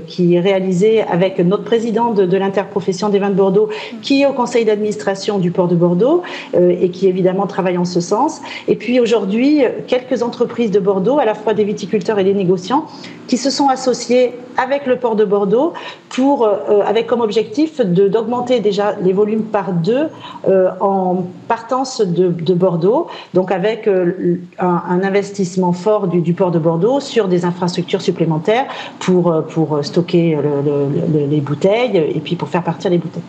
qui 0.07 0.31
réalisé 0.39 1.01
avec 1.03 1.39
notre 1.39 1.63
président 1.63 2.11
de, 2.11 2.37
l'interprofession 2.37 3.09
des 3.09 3.19
vins 3.19 3.29
de 3.29 3.35
Bordeaux, 3.35 3.69
qui 4.01 4.21
est 4.21 4.25
au 4.25 4.33
conseil 4.33 4.65
d'administration 4.65 5.37
du 5.39 5.51
port 5.51 5.67
de 5.67 5.75
Bordeaux 5.75 6.23
euh, 6.55 6.75
et 6.81 6.89
qui 6.89 7.07
évidemment 7.07 7.47
travaille 7.47 7.77
en 7.77 7.85
ce 7.85 8.01
sens. 8.01 8.41
Et 8.67 8.75
puis 8.75 8.99
aujourd'hui, 8.99 9.63
quelques 9.87 10.23
entreprises 10.23 10.71
de 10.71 10.79
Bordeaux, 10.79 11.19
à 11.19 11.25
la 11.25 11.35
fois 11.35 11.53
des 11.53 11.63
viticulteurs 11.63 12.19
et 12.19 12.23
des 12.23 12.33
négociants, 12.33 12.85
qui 13.27 13.37
se 13.37 13.49
sont 13.49 13.69
associés 13.69 14.33
avec 14.57 14.85
le 14.85 14.97
port 14.97 15.15
de 15.15 15.23
Bordeaux 15.23 15.73
pour, 16.09 16.45
euh, 16.45 16.81
avec 16.85 17.07
comme 17.07 17.21
objectif 17.21 17.79
d'augmenter 17.79 18.40
déjà 18.41 18.95
les 19.01 19.13
volumes 19.13 19.43
par 19.43 19.73
deux 19.73 20.07
euh, 20.47 20.69
en 20.79 21.23
partance 21.47 22.01
de, 22.01 22.53
Bordeaux, 22.53 23.07
donc 23.33 23.51
avec 23.51 23.87
un, 23.87 25.01
investissement 25.03 25.73
fort 25.73 26.07
du, 26.07 26.33
port 26.33 26.51
de 26.51 26.59
Bordeaux 26.59 26.99
sur 26.99 27.27
des 27.27 27.45
infrastructures 27.45 28.01
supplémentaires 28.01 28.65
pour, 28.99 29.43
pour 29.49 29.83
stocker 29.83 30.37
les 31.13 31.41
bouteilles 31.41 31.97
et 31.97 32.19
puis 32.19 32.35
pour 32.35 32.49
faire 32.49 32.63
partir 32.63 32.91
les 32.91 32.97
bouteilles. 32.97 33.23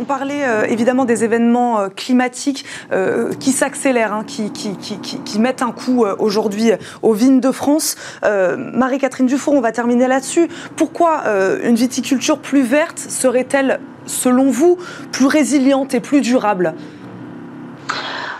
On 0.00 0.04
parlait 0.04 0.44
euh, 0.44 0.64
évidemment 0.68 1.04
des 1.04 1.24
événements 1.24 1.80
euh, 1.80 1.88
climatiques 1.88 2.64
euh, 2.92 3.32
qui 3.40 3.50
s'accélèrent, 3.50 4.12
hein, 4.12 4.24
qui, 4.24 4.52
qui, 4.52 5.38
mettent 5.40 5.62
un 5.62 5.72
coup 5.72 6.04
aujourd'hui 6.18 6.72
aux 7.02 7.12
vignes 7.12 7.40
de 7.40 7.52
France. 7.52 7.96
Marie-Catherine 8.22 9.26
Dufour, 9.26 9.54
on 9.54 9.60
va 9.60 9.70
terminer 9.70 10.08
là-dessus. 10.08 10.48
Pourquoi 10.74 11.22
une 11.62 11.76
viticulture 11.76 12.38
plus 12.38 12.62
verte 12.62 12.98
serait-elle, 12.98 13.78
selon 14.06 14.50
vous, 14.50 14.78
plus 15.12 15.26
résiliente 15.26 15.94
et 15.94 16.00
plus 16.00 16.20
durable? 16.20 16.74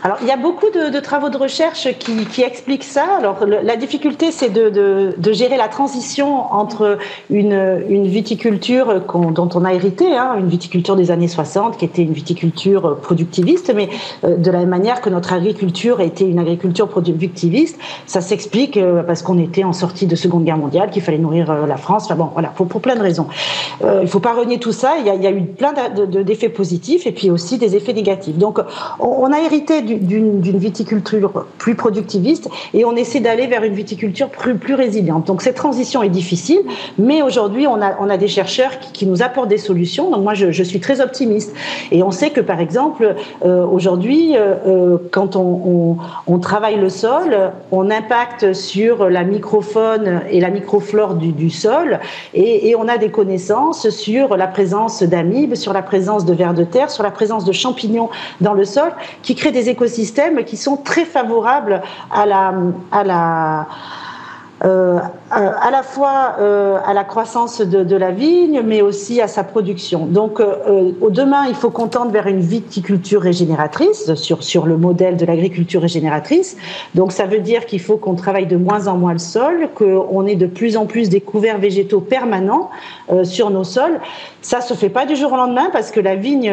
Alors, 0.08 0.20
il 0.22 0.26
y 0.26 0.30
a 0.30 0.38
beaucoup 0.38 0.70
de, 0.70 1.00
travaux 1.00 1.28
de 1.28 1.36
recherche 1.36 1.86
qui, 1.98 2.42
expliquent 2.42 2.82
ça. 2.82 3.04
Alors, 3.18 3.44
la 3.44 3.76
difficulté, 3.76 4.32
c'est 4.32 4.48
de, 4.48 5.32
gérer 5.32 5.58
la 5.58 5.68
transition 5.68 6.50
entre 6.50 6.96
une, 7.28 8.06
viticulture 8.06 9.02
dont 9.12 9.50
on 9.54 9.66
a 9.66 9.74
hérité, 9.74 10.16
hein, 10.16 10.36
une 10.38 10.48
viticulture 10.48 10.96
des 10.96 11.10
années 11.10 11.28
60, 11.28 11.76
qui 11.76 11.84
était 11.84 12.00
une 12.00 12.14
viticulture 12.14 12.96
productiviste, 13.02 13.70
mais 13.74 13.90
euh, 14.24 14.36
de 14.36 14.50
la 14.50 14.60
même 14.60 14.70
manière 14.70 15.02
que 15.02 15.10
notre 15.10 15.34
agriculture 15.34 16.00
était 16.00 16.24
une 16.24 16.38
agriculture 16.38 16.88
productiviste, 16.88 17.78
ça 18.06 18.22
s'explique 18.22 18.78
euh, 18.78 19.02
parce 19.02 19.20
qu'on 19.20 19.38
était 19.38 19.64
en 19.64 19.74
sortie 19.74 20.06
de 20.06 20.16
Seconde 20.16 20.44
Guerre 20.44 20.56
mondiale, 20.56 20.88
qu'il 20.88 21.02
fallait 21.02 21.18
nourrir 21.18 21.50
euh, 21.50 21.66
la 21.66 21.76
France. 21.76 22.04
Enfin 22.06 22.16
bon, 22.16 22.30
voilà, 22.32 22.48
pour, 22.48 22.66
plein 22.80 22.96
de 22.96 23.02
raisons. 23.02 23.26
il 23.82 24.00
ne 24.00 24.06
faut 24.06 24.20
pas 24.20 24.32
renier 24.32 24.58
tout 24.58 24.72
ça. 24.72 24.94
Il 24.98 25.04
y, 25.04 25.26
a, 25.26 25.30
eu 25.30 25.42
plein 25.42 25.74
d'effets 26.24 26.48
positifs 26.48 27.06
et 27.06 27.12
puis 27.12 27.30
aussi 27.30 27.58
des 27.58 27.76
effets 27.76 27.92
négatifs. 27.92 28.38
Donc, 28.38 28.58
on 29.00 29.30
a 29.32 29.40
hérité 29.40 29.82
d'une 29.82 29.97
viticulture 29.98 31.46
plus 31.58 31.74
productiviste 31.74 32.48
et 32.74 32.84
on 32.84 32.96
essaie 32.96 33.20
d'aller 33.20 33.46
vers 33.46 33.64
une 33.64 33.74
viticulture 33.74 34.28
plus, 34.28 34.74
résiliente. 34.74 35.26
Donc 35.26 35.42
cette 35.42 35.54
transition 35.54 36.02
est 36.02 36.08
difficile, 36.08 36.60
mais 36.98 37.22
aujourd'hui 37.22 37.66
on 37.66 37.80
a, 37.80 37.96
on 38.00 38.10
a 38.10 38.16
des 38.16 38.28
chercheurs 38.28 38.78
qui, 38.92 39.06
nous 39.06 39.22
apportent 39.22 39.48
des 39.48 39.58
solutions. 39.58 40.10
Donc 40.10 40.22
moi 40.22 40.34
je, 40.34 40.62
suis 40.62 40.80
très 40.80 41.00
optimiste 41.00 41.54
et 41.90 42.02
on 42.02 42.10
sait 42.10 42.30
que 42.30 42.40
par 42.40 42.60
exemple 42.60 43.14
euh, 43.44 43.64
aujourd'hui 43.64 44.36
euh, 44.36 44.54
euh, 44.66 44.98
quand 45.10 45.36
on, 45.36 45.96
travaille 46.38 46.76
le 46.76 46.88
sol, 46.88 47.52
on 47.72 47.90
impacte 47.90 48.52
sur 48.52 49.08
la 49.10 49.24
microfaune 49.24 50.22
et 50.30 50.40
la 50.40 50.50
microflore 50.50 51.14
du, 51.14 51.32
du 51.32 51.50
sol 51.50 51.98
et, 52.32 52.68
et, 52.68 52.76
on 52.76 52.86
a 52.86 52.96
des 52.96 53.10
connaissances 53.10 53.90
sur 53.90 54.36
la 54.36 54.46
présence 54.46 55.02
d'amibes, 55.02 55.54
sur 55.54 55.72
la 55.72 55.82
présence 55.82 56.24
de 56.24 56.32
vers 56.32 56.54
de 56.54 56.64
terre, 56.64 56.90
sur 56.90 57.02
la 57.02 57.10
présence 57.10 57.44
de 57.44 57.52
champignons 57.52 58.08
dans 58.40 58.54
le 58.54 58.64
sol 58.64 58.90
qui 59.22 59.34
créent 59.34 59.52
des 59.52 59.68
qui 60.44 60.56
sont 60.56 60.76
très 60.76 61.04
favorables 61.04 61.82
à 62.10 62.26
la, 62.26 62.54
à 62.90 63.04
la 63.04 63.66
euh, 64.64 64.98
à 65.30 65.70
la 65.70 65.82
fois 65.82 66.36
euh, 66.40 66.78
à 66.84 66.94
la 66.94 67.04
croissance 67.04 67.60
de, 67.60 67.96
la 67.96 68.10
vigne, 68.10 68.62
mais 68.64 68.80
aussi 68.80 69.20
à 69.20 69.28
sa 69.28 69.44
production. 69.44 70.06
Donc, 70.06 70.40
euh, 70.40 70.92
au 71.00 71.10
demain, 71.10 71.46
il 71.48 71.54
faut 71.54 71.70
qu'on 71.70 71.88
tente 71.88 72.10
vers 72.12 72.26
une 72.26 72.40
viticulture 72.40 73.20
régénératrice 73.20 74.14
sur 74.14 74.42
sur 74.42 74.66
le 74.66 74.76
modèle 74.76 75.16
de 75.16 75.26
l'agriculture 75.26 75.82
régénératrice. 75.82 76.56
Donc, 76.94 77.12
ça 77.12 77.26
veut 77.26 77.40
dire 77.40 77.66
qu'il 77.66 77.80
faut 77.80 77.96
qu'on 77.96 78.14
travaille 78.14 78.46
de 78.46 78.56
moins 78.56 78.86
en 78.86 78.96
moins 78.96 79.12
le 79.12 79.18
sol, 79.18 79.68
qu'on 79.74 80.26
ait 80.26 80.36
de 80.36 80.46
plus 80.46 80.76
en 80.76 80.86
plus 80.86 81.08
des 81.08 81.20
couverts 81.20 81.58
végétaux 81.58 82.00
permanents 82.00 82.70
sur 83.24 83.50
nos 83.50 83.64
sols. 83.64 84.00
Ça 84.40 84.60
se 84.60 84.74
fait 84.74 84.88
pas 84.88 85.04
du 85.04 85.16
jour 85.16 85.32
au 85.32 85.36
lendemain 85.36 85.68
parce 85.72 85.90
que 85.90 86.00
la 86.00 86.14
vigne, 86.14 86.52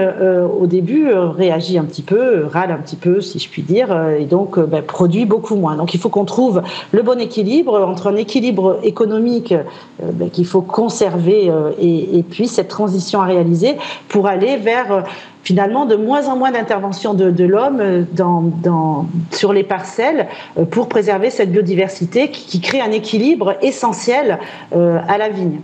au 0.60 0.66
début, 0.66 1.12
réagit 1.12 1.78
un 1.78 1.84
petit 1.84 2.02
peu, 2.02 2.46
râle 2.46 2.72
un 2.72 2.78
petit 2.78 2.96
peu, 2.96 3.22
si 3.22 3.40
je 3.40 3.50
puis 3.50 3.62
dire, 3.62 3.96
et 4.18 4.26
donc 4.26 4.60
ben, 4.60 4.82
produit 4.82 5.26
beaucoup 5.26 5.56
moins. 5.56 5.76
Donc, 5.76 5.94
il 5.94 6.00
faut 6.00 6.10
qu'on 6.10 6.26
trouve 6.26 6.62
le 6.92 7.04
bon 7.04 7.20
équilibre 7.20 7.80
entre 7.80 8.08
un 8.08 8.16
équilibre 8.16 8.65
économique 8.84 9.52
euh, 9.54 10.12
ben, 10.14 10.30
qu'il 10.30 10.46
faut 10.46 10.62
conserver 10.62 11.50
euh, 11.50 11.72
et, 11.80 12.24
puis 12.24 12.48
cette 12.48 12.68
transition 12.68 13.22
à 13.22 13.26
réaliser 13.26 13.78
pour 14.10 14.28
aller 14.28 14.58
vers 14.58 14.92
euh, 14.92 15.02
finalement 15.44 15.86
de 15.86 15.96
moins 15.96 16.28
en 16.28 16.36
moins 16.38 16.52
d'intervention 16.52 17.14
de, 17.14 17.44
l'homme 17.44 18.06
dans, 18.14 19.06
sur 19.32 19.54
les 19.54 19.64
parcelles 19.64 20.28
pour 20.72 20.90
préserver 20.90 21.30
cette 21.30 21.52
biodiversité 21.52 22.32
qui, 22.32 22.46
qui 22.46 22.62
crée 22.62 22.82
un 22.82 22.92
équilibre 22.92 23.56
essentiel 23.62 24.40
à 24.72 25.18
la 25.20 25.30
vigne. 25.30 25.60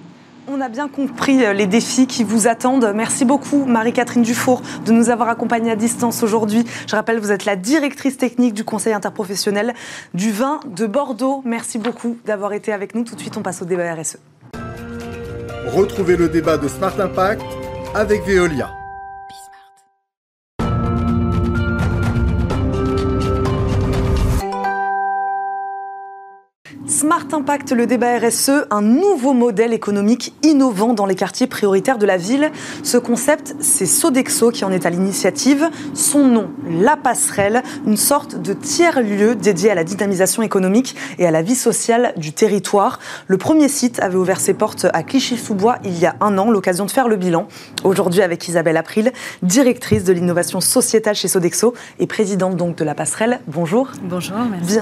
On 0.54 0.60
a 0.60 0.68
bien 0.68 0.90
compris 0.90 1.46
euh, 1.46 1.54
les 1.54 1.66
défis 1.66 2.08
qui 2.08 2.26
vous 2.26 2.46
attendent. 2.46 2.92
Merci 2.94 3.24
beaucoup, 3.24 3.64
Marie-Catherine 3.64 4.22
Dufour, 4.22 4.62
de 4.86 4.92
nous 4.92 5.10
avoir 5.10 5.30
accompagnés 5.30 5.72
à 5.72 5.78
distance 5.78 6.24
aujourd'hui. 6.24 6.66
Je 6.88 6.94
rappelle, 6.94 7.20
vous 7.20 7.32
êtes 7.32 7.46
la 7.46 7.56
directrice 7.56 8.18
technique 8.18 8.54
du 8.54 8.66
Conseil 8.66 8.92
interprofessionnel 8.92 9.74
du 10.14 10.30
vin 10.32 10.60
de 10.68 10.86
Bordeaux. 10.88 11.42
Merci 11.46 11.78
beaucoup 11.78 12.18
d'avoir 12.26 12.52
été 12.52 12.74
avec 12.74 12.96
nous. 12.96 13.06
Tout 13.06 13.16
de 13.16 13.22
suite, 13.22 13.38
on 13.38 13.42
passe 13.42 13.62
au 13.62 13.66
débat 13.66 13.96
RSE. 13.96 14.18
Retrouvez 15.68 16.18
le 16.18 16.28
débat 16.28 16.58
de 16.58 16.68
Smart 16.68 17.00
Impact 17.00 17.44
avec 17.96 18.26
Veolia. 18.26 18.81
Smart 27.12 27.28
Impact, 27.34 27.74
le 27.74 27.88
débat 27.88 28.20
RSE, 28.20 28.68
un 28.70 28.82
nouveau 28.82 29.34
modèle 29.34 29.74
économique 29.74 30.34
innovant 30.44 30.94
dans 30.94 31.06
les 31.06 31.16
quartiers 31.16 31.46
prioritaires 31.46 31.98
de 31.98 32.06
la 32.06 32.16
ville. 32.16 32.50
Ce 32.84 32.98
concept, 32.98 33.54
c'est 33.60 33.86
Sodexo 33.86 34.50
qui 34.50 34.64
en 34.64 34.72
est 34.72 34.86
à 34.86 34.90
l'initiative. 34.90 35.70
Son 35.94 36.26
nom, 36.26 36.52
La 36.70 36.96
Passerelle, 36.96 37.64
une 37.86 37.98
sorte 37.98 38.42
de 38.42 38.54
tiers-lieu 38.54 39.36
dédié 39.36 39.72
à 39.72 39.76
la 39.76 39.84
dynamisation 39.84 40.42
économique 40.42 40.96
et 41.20 41.28
à 41.28 41.32
la 41.32 41.42
vie 41.42 41.56
sociale 41.56 42.14
du 42.16 42.32
territoire. 42.32 42.98
Le 43.28 43.38
premier 43.38 43.68
site 43.68 44.00
avait 44.00 44.16
ouvert 44.16 44.40
ses 44.40 44.54
portes 44.54 44.88
à 44.94 45.04
Clichy-sous-Bois 45.04 45.80
il 45.84 46.00
y 46.00 46.06
a 46.06 46.16
un 46.22 46.38
an, 46.38 46.50
l'occasion 46.50 46.86
de 46.86 46.92
faire 46.92 47.10
le 47.10 47.18
bilan. 47.18 47.50
Aujourd'hui 47.84 48.22
avec 48.22 48.48
Isabelle 48.48 48.78
April, 48.78 49.12
directrice 49.44 50.06
de 50.06 50.14
l'innovation 50.14 50.62
sociétale 50.62 51.16
chez 51.16 51.28
Sodexo 51.28 51.74
et 52.00 52.08
présidente 52.08 52.56
donc 52.56 52.78
de 52.78 52.86
La 52.86 52.96
Passerelle. 52.96 53.42
Bonjour. 53.48 53.90
Bonjour, 54.02 54.38
merci. 54.50 54.80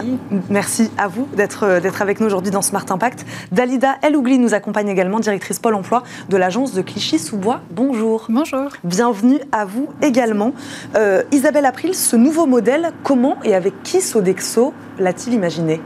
merci 0.52 0.92
à 1.00 1.08
vous 1.08 1.28
d'être 1.36 1.64
avec 2.04 2.19
avec 2.20 2.22
nous 2.22 2.28
aujourd'hui 2.28 2.52
dans 2.52 2.62
Smart 2.62 2.86
Impact. 2.90 3.26
Dalida 3.54 3.96
Elougli 4.02 4.40
nous 4.40 4.54
accompagne 4.54 4.90
également, 4.90 5.20
directrice 5.20 5.60
Pôle 5.60 5.76
emploi 5.76 6.04
de 6.28 6.36
l'agence 6.36 6.74
de 6.74 6.82
Clichy-sous-Bois. 6.82 7.62
Bonjour. 7.72 8.26
Bonjour. 8.30 8.70
Bienvenue 8.84 9.40
à 9.54 9.64
vous 9.64 9.88
également. 10.02 10.54
Euh, 10.96 11.24
Isabelle 11.32 11.66
April, 11.66 11.96
ce 11.96 12.18
nouveau 12.18 12.46
modèle, 12.46 12.92
comment 13.04 13.38
et 13.44 13.56
avec 13.56 13.84
qui 13.84 14.02
Sodexo 14.02 14.74
l'a-t-il 14.98 15.34
imaginé? 15.34 15.80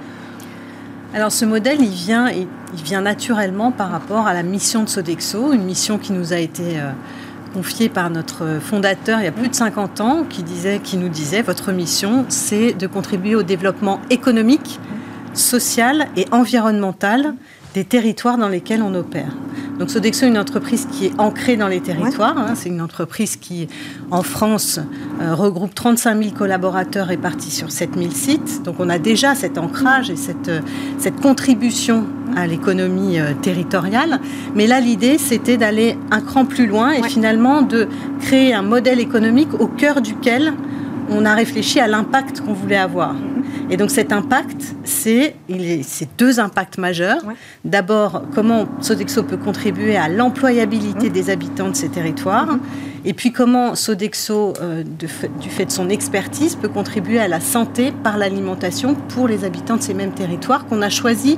Alors 1.13 1.32
ce 1.32 1.46
modèle, 1.46 1.82
il 1.82 1.90
vient, 1.90 2.30
il 2.30 2.84
vient 2.84 3.02
naturellement 3.02 3.72
par 3.72 3.92
rapport 3.92 4.25
à 4.25 4.34
la 4.34 4.42
mission 4.42 4.84
de 4.84 4.90
Sodexo, 4.90 5.54
une 5.54 5.63
mission 5.63 6.00
qui 6.00 6.13
nous 6.13 6.34
a 6.34 6.38
été 6.38 6.80
euh, 6.80 6.92
confiée 7.54 7.90
par 7.90 8.10
notre 8.10 8.60
fondateur 8.60 9.20
il 9.20 9.25
y 9.25 9.28
a 9.28 9.32
plus 9.32 9.50
de 9.50 9.56
50 9.56 10.02
ans, 10.02 10.24
qui, 10.28 10.42
disait, 10.42 10.80
qui 10.84 10.98
nous 10.98 11.10
disait, 11.10 11.44
votre 11.44 11.72
mission, 11.72 12.25
c'est 12.30 12.74
de 12.74 12.88
contribuer 12.88 13.36
au 13.36 13.44
développement 13.44 14.00
économique, 14.10 14.80
sociale 15.34 16.08
et 16.16 16.25
environnementale 16.32 17.36
des 17.74 17.84
territoires 17.84 18.38
dans 18.38 18.50
lesquels 18.50 18.82
on 18.82 18.94
opère. 18.94 19.36
Donc 19.80 19.90
Sodexo 19.90 20.25
est 20.25 20.30
une 20.30 20.38
entreprise 20.38 20.88
qui 20.92 21.08
est 21.08 21.20
ancrée 21.20 21.58
dans 21.58 21.68
les 21.68 21.82
territoires. 21.82 22.38
Hein. 22.38 22.54
c'est 22.56 22.70
une 22.70 22.82
entreprise 22.82 23.36
qui, 23.36 23.68
en 24.12 24.22
France, 24.22 24.80
euh, 25.22 25.34
regroupe 25.34 25.74
35 25.74 26.24
000 26.24 26.36
collaborateurs 26.36 27.08
répartis 27.08 27.50
sur 27.50 27.72
7 27.72 27.98
000 27.98 28.12
sites. 28.12 28.62
Donc 28.63 28.75
on 28.80 28.90
a 28.90 29.00
déjà 29.00 29.34
cet 29.34 29.58
ancrage 29.58 30.12
et 30.12 30.16
cette, 30.16 30.50
euh, 30.50 30.62
cette 31.00 31.20
contribution 31.20 32.06
à 32.36 32.46
l'économie 32.46 33.20
euh, 33.20 33.34
territoriale. 33.42 34.20
Mais 34.54 34.68
là, 34.68 34.80
l'idée, 34.80 35.18
c'était 35.18 35.58
d'aller 35.58 35.98
un 36.12 36.22
cran 36.22 36.46
plus 36.46 36.68
loin 36.68 36.92
et 36.92 37.04
finalement 37.04 37.63
de 37.63 37.88
créer 38.22 38.54
un 38.54 38.62
modèle 38.62 39.00
économique 39.00 39.54
au 39.60 39.68
cœur 39.68 40.02
duquel 40.02 40.54
on 41.13 41.25
a 41.25 41.36
réfléchi 41.36 41.79
à 41.79 41.88
l'impact 41.88 42.41
qu'on 42.41 42.53
voulait 42.53 42.77
avoir. 42.77 43.15
Et 43.70 43.77
donc 43.77 43.91
cet 43.91 44.12
impact, 44.12 44.75
c'est 44.84 45.36
deux 46.17 46.39
impacts 46.39 46.77
majeurs. 46.77 47.22
D'abord, 47.63 48.24
comment 48.34 48.65
Sodexo 48.82 49.24
peut 49.24 49.38
contribuer 49.38 49.96
à 49.96 50.10
l'employabilité 50.10 51.10
des 51.10 51.29
habitants 51.29 51.70
de 51.70 51.75
ces 51.75 51.89
territoires. 51.89 52.58
Et 53.05 53.13
puis 53.13 53.32
comment 53.32 53.75
Sodexo, 53.75 54.53
euh, 54.62 54.84
du 54.84 55.50
fait 55.50 55.65
de 55.65 55.72
son 55.72 55.89
expertise, 55.89 56.55
peut 56.55 56.70
contribuer 56.70 57.20
à 57.20 57.27
la 57.27 57.39
santé 57.39 57.93
par 58.03 58.17
l'alimentation 58.17 58.96
pour 58.96 59.27
les 59.27 59.43
habitants 59.43 59.77
de 59.77 59.82
ces 59.82 59.93
mêmes 59.93 60.13
territoires 60.13 60.65
qu'on 60.65 60.82
a 60.82 60.89
choisis 60.89 61.38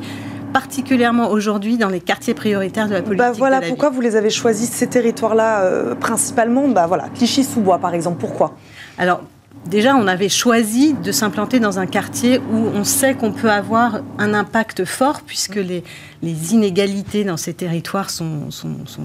particulièrement 0.53 1.31
aujourd'hui 1.31 1.77
dans 1.77 1.89
les 1.89 1.99
quartiers 1.99 2.33
prioritaires 2.33 2.87
de 2.87 2.93
la 2.93 3.01
politique. 3.01 3.17
Bah 3.17 3.33
voilà 3.37 3.59
pourquoi 3.59 3.89
vous 3.89 3.99
les 3.99 4.15
avez 4.15 4.29
choisis 4.29 4.69
ces 4.69 4.87
territoires-là 4.87 5.63
euh, 5.63 5.95
principalement. 5.95 6.69
Bah 6.69 6.87
voilà, 6.87 7.09
Clichy-sous-Bois 7.13 7.79
par 7.79 7.93
exemple. 7.93 8.19
Pourquoi? 8.19 8.55
Alors 8.97 9.21
Déjà, 9.67 9.95
on 9.95 10.05
avait 10.05 10.29
choisi 10.29 10.93
de 10.93 11.11
s'implanter 11.11 11.59
dans 11.59 11.79
un 11.79 11.87
quartier 11.87 12.39
où 12.51 12.67
on 12.73 12.83
sait 12.83 13.15
qu'on 13.15 13.31
peut 13.31 13.49
avoir 13.49 14.01
un 14.19 14.35
impact 14.35 14.85
fort, 14.85 15.21
puisque 15.25 15.55
les, 15.55 15.83
inégalités 16.21 17.23
dans 17.23 17.37
ces 17.37 17.53
territoires 17.53 18.11
sont, 18.11 18.49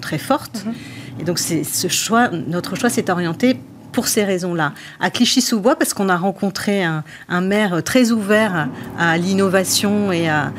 très 0.03 0.19
fortes. 0.19 0.65
Mhm. 0.67 0.75
Et 1.21 1.25
donc, 1.25 1.39
ce 1.39 1.89
choix, 1.89 2.29
notre 2.29 2.77
choix 2.77 2.91
s'est 2.91 3.11
orienté 3.11 3.57
pour 3.93 4.09
ces 4.09 4.25
raisons-là. 4.25 4.73
À 5.01 5.11
Clichy-sous-Bois, 5.11 5.77
parce 5.77 5.95
qu'on 5.95 6.09
a 6.09 6.17
rencontré 6.17 6.85
un, 6.85 7.03
maire 7.41 7.83
très 7.83 8.11
ouvert 8.11 8.69
à, 8.99 9.19
l'innovation 9.19 10.13
et 10.13 10.29
à, 10.29 10.53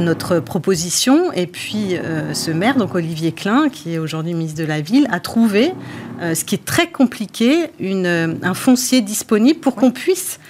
notre 0.00 0.40
proposition. 0.40 1.32
Et 1.32 1.46
puis, 1.46 1.96
euh, 1.96 2.34
ce 2.34 2.50
maire, 2.50 2.76
donc 2.76 2.94
Olivier 2.94 3.32
Klein, 3.32 3.68
qui 3.68 3.94
est 3.94 3.98
aujourd'hui 3.98 4.34
ministre 4.34 4.60
de 4.60 4.66
la 4.66 4.80
Ville, 4.80 5.06
a 5.10 5.20
trouvé, 5.20 5.72
euh, 6.24 6.34
ce 6.34 6.44
qui 6.44 6.54
est 6.54 6.64
très 6.64 6.88
compliqué, 6.88 7.70
une, 7.78 8.38
un 8.42 8.54
foncier 8.54 9.02
disponible 9.02 9.60
pour 9.60 9.74
qu'on 9.74 9.90
puisse 9.90 10.40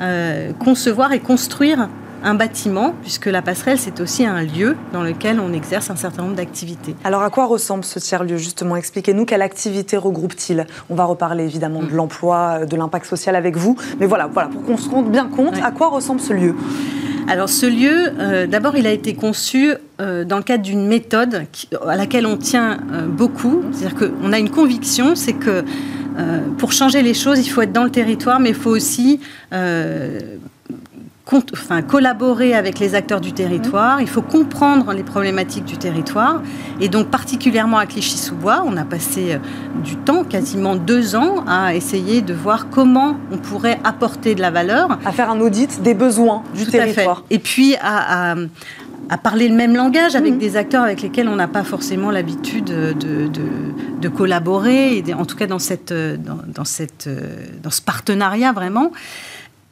euh, 0.00 0.52
concevoir 0.52 1.12
et 1.12 1.20
construire 1.20 1.88
un 2.26 2.34
bâtiment, 2.34 2.92
puisque 3.02 3.26
la 3.26 3.40
passerelle, 3.40 3.78
c'est 3.78 4.00
aussi 4.00 4.26
un 4.26 4.42
lieu 4.42 4.76
dans 4.92 5.02
lequel 5.02 5.38
on 5.38 5.52
exerce 5.52 5.90
un 5.90 5.96
certain 5.96 6.22
nombre 6.22 6.34
d'activités. 6.34 6.96
Alors 7.04 7.22
à 7.22 7.30
quoi 7.30 7.46
ressemble 7.46 7.84
ce 7.84 8.00
tiers-lieu 8.00 8.36
justement? 8.36 8.74
Expliquez-nous 8.74 9.24
quelle 9.24 9.42
activité 9.42 9.96
regroupe-t-il 9.96 10.66
On 10.90 10.96
va 10.96 11.04
reparler 11.04 11.44
évidemment 11.44 11.82
de 11.82 11.92
mm. 11.92 11.96
l'emploi, 11.96 12.66
de 12.66 12.76
l'impact 12.76 13.06
social 13.06 13.36
avec 13.36 13.56
vous, 13.56 13.76
mais 14.00 14.06
voilà, 14.06 14.26
voilà 14.26 14.48
pour 14.48 14.64
qu'on 14.64 14.76
se 14.76 14.90
rende 14.90 15.10
bien 15.10 15.28
compte, 15.28 15.54
à 15.62 15.70
quoi 15.70 15.88
ressemble 15.88 16.20
ce 16.20 16.32
lieu? 16.32 16.54
Alors 17.28 17.48
ce 17.48 17.66
lieu, 17.66 18.12
euh, 18.20 18.46
d'abord, 18.46 18.76
il 18.76 18.86
a 18.86 18.92
été 18.92 19.14
conçu 19.14 19.72
euh, 20.00 20.24
dans 20.24 20.36
le 20.36 20.42
cadre 20.42 20.62
d'une 20.62 20.86
méthode 20.86 21.42
à 21.86 21.96
laquelle 21.96 22.26
on 22.26 22.36
tient 22.36 22.78
euh, 22.92 23.06
beaucoup. 23.06 23.62
C'est-à-dire 23.72 23.98
qu'on 23.98 24.32
a 24.32 24.38
une 24.38 24.50
conviction, 24.50 25.14
c'est 25.14 25.32
que 25.32 25.64
pour 26.56 26.72
changer 26.72 27.02
les 27.02 27.12
choses, 27.12 27.46
il 27.46 27.50
faut 27.50 27.60
être 27.60 27.72
dans 27.72 27.84
le 27.84 27.90
territoire, 27.90 28.40
mais 28.40 28.48
il 28.48 28.54
faut 28.54 28.70
aussi 28.70 29.20
enfin, 31.32 31.82
collaborer 31.82 32.54
avec 32.54 32.78
les 32.78 32.94
acteurs 32.94 33.20
du 33.20 33.32
territoire, 33.32 34.00
il 34.00 34.08
faut 34.08 34.22
comprendre 34.22 34.92
les 34.92 35.02
problématiques 35.02 35.64
du 35.64 35.76
territoire. 35.76 36.42
Et 36.80 36.88
donc, 36.88 37.08
particulièrement 37.08 37.78
à 37.78 37.86
Clichy-sous-Bois, 37.86 38.62
on 38.64 38.76
a 38.76 38.84
passé 38.84 39.32
euh, 39.32 39.38
du 39.82 39.96
temps, 39.96 40.24
quasiment 40.24 40.76
deux 40.76 41.16
ans, 41.16 41.44
à 41.46 41.74
essayer 41.74 42.22
de 42.22 42.32
voir 42.32 42.68
comment 42.70 43.16
on 43.32 43.38
pourrait 43.38 43.78
apporter 43.82 44.34
de 44.34 44.40
la 44.40 44.50
valeur. 44.50 44.98
À 45.04 45.12
faire 45.12 45.30
un 45.30 45.40
audit 45.40 45.82
des 45.82 45.94
besoins 45.94 46.42
du 46.54 46.66
territoire. 46.66 47.24
Et 47.30 47.38
puis 47.38 47.76
à, 47.80 48.36
parler 49.22 49.48
le 49.48 49.54
même 49.54 49.76
langage 49.76 50.16
avec 50.16 50.34
mhm. 50.34 50.38
des 50.38 50.56
acteurs 50.56 50.82
avec 50.82 51.00
lesquels 51.00 51.28
on 51.28 51.36
n'a 51.36 51.46
pas 51.46 51.62
forcément 51.62 52.10
l'habitude 52.10 52.64
de, 52.64 54.08
collaborer, 54.08 54.98
et 54.98 55.14
en 55.14 55.24
tout 55.24 55.36
cas 55.36 55.46
dans, 55.46 55.58
cette, 55.58 55.92
dans, 55.92 56.64
cette, 56.64 57.08
dans 57.62 57.70
ce 57.70 57.82
partenariat 57.82 58.52
vraiment. 58.52 58.92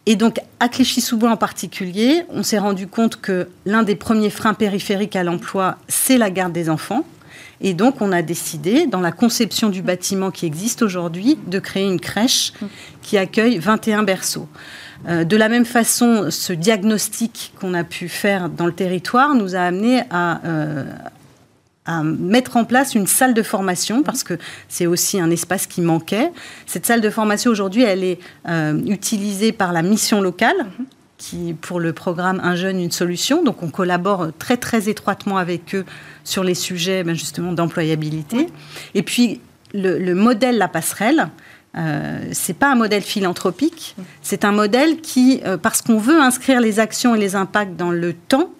Et 0.06 0.16
donc, 0.16 0.38
à 0.60 0.68
Clichy-sous-Bois 0.68 1.30
en 1.30 1.36
particulier, 1.36 2.24
on 2.28 2.42
s'est 2.42 2.58
rendu 2.58 2.86
compte 2.86 3.20
que 3.20 3.48
l'un 3.64 3.82
des 3.82 3.96
premiers 3.96 4.30
freins 4.30 4.54
périphériques 4.54 5.16
à 5.16 5.24
l'emploi, 5.24 5.78
c'est 5.88 6.18
la 6.18 6.30
garde 6.30 6.52
des 6.52 6.68
enfants. 6.68 7.04
Et 7.60 7.72
donc, 7.72 8.02
on 8.02 8.12
a 8.12 8.20
décidé, 8.20 8.86
dans 8.86 9.00
la 9.00 9.12
conception 9.12 9.70
du 9.70 9.80
bâtiment 9.80 10.30
qui 10.30 10.44
existe 10.44 10.82
aujourd'hui, 10.82 11.38
de 11.46 11.58
créer 11.58 11.84
une 11.84 12.00
crèche 12.00 12.52
qui 13.00 13.16
accueille 13.16 13.58
21 13.58 14.02
berceaux. 14.02 14.48
Euh, 15.08 15.24
de 15.24 15.36
la 15.36 15.48
même 15.48 15.64
façon, 15.64 16.30
ce 16.30 16.52
diagnostic 16.52 17.52
qu'on 17.58 17.74
a 17.74 17.84
pu 17.84 18.08
faire 18.08 18.48
dans 18.48 18.66
le 18.66 18.72
territoire 18.72 19.34
nous 19.34 19.54
a 19.54 19.60
amené 19.60 20.02
à, 20.10 20.40
euh, 20.44 20.84
à 21.86 22.02
mettre 22.02 22.56
en 22.56 22.64
place 22.64 22.94
une 22.94 23.06
salle 23.06 23.34
de 23.34 23.42
formation 23.42 24.02
parce 24.02 24.24
que 24.24 24.38
c'est 24.68 24.86
aussi 24.86 25.20
un 25.20 25.30
espace 25.30 25.66
qui 25.66 25.82
manquait. 25.82 26.32
Cette 26.66 26.86
salle 26.86 27.00
de 27.00 27.10
formation 27.10 27.50
aujourd'hui, 27.50 27.82
elle 27.82 28.04
est 28.04 28.18
euh, 28.48 28.80
utilisée 28.86 29.52
par 29.52 29.72
la 29.72 29.82
mission 29.82 30.20
locale. 30.20 30.66
Qui, 31.16 31.54
pour 31.54 31.78
le 31.78 31.92
programme 31.92 32.40
Un 32.42 32.56
jeune, 32.56 32.80
une 32.80 32.90
solution. 32.90 33.44
Donc, 33.44 33.62
on 33.62 33.70
collabore 33.70 34.30
très, 34.36 34.56
très 34.56 34.88
étroitement 34.88 35.38
avec 35.38 35.74
eux 35.74 35.84
sur 36.24 36.42
les 36.42 36.54
sujets, 36.54 37.04
ben, 37.04 37.14
justement, 37.14 37.52
d'employabilité. 37.52 38.48
Et 38.94 39.02
puis, 39.02 39.40
le, 39.74 40.14
modèle 40.14 40.58
La 40.58 40.68
Passerelle, 40.68 41.28
euh, 41.76 42.28
c'est 42.32 42.56
pas 42.56 42.70
un 42.70 42.74
modèle 42.74 43.02
philanthropique, 43.02 43.96
c'est 44.22 44.44
un 44.44 44.52
modèle 44.52 45.00
qui, 45.00 45.40
euh, 45.44 45.56
parce 45.56 45.82
qu'on 45.82 45.98
veut 45.98 46.20
inscrire 46.20 46.60
les 46.60 46.78
actions 46.78 47.14
et 47.14 47.18
les 47.18 47.36
impacts 47.36 47.76
dans 47.76 47.90
le 47.90 48.12
temps, 48.12 48.50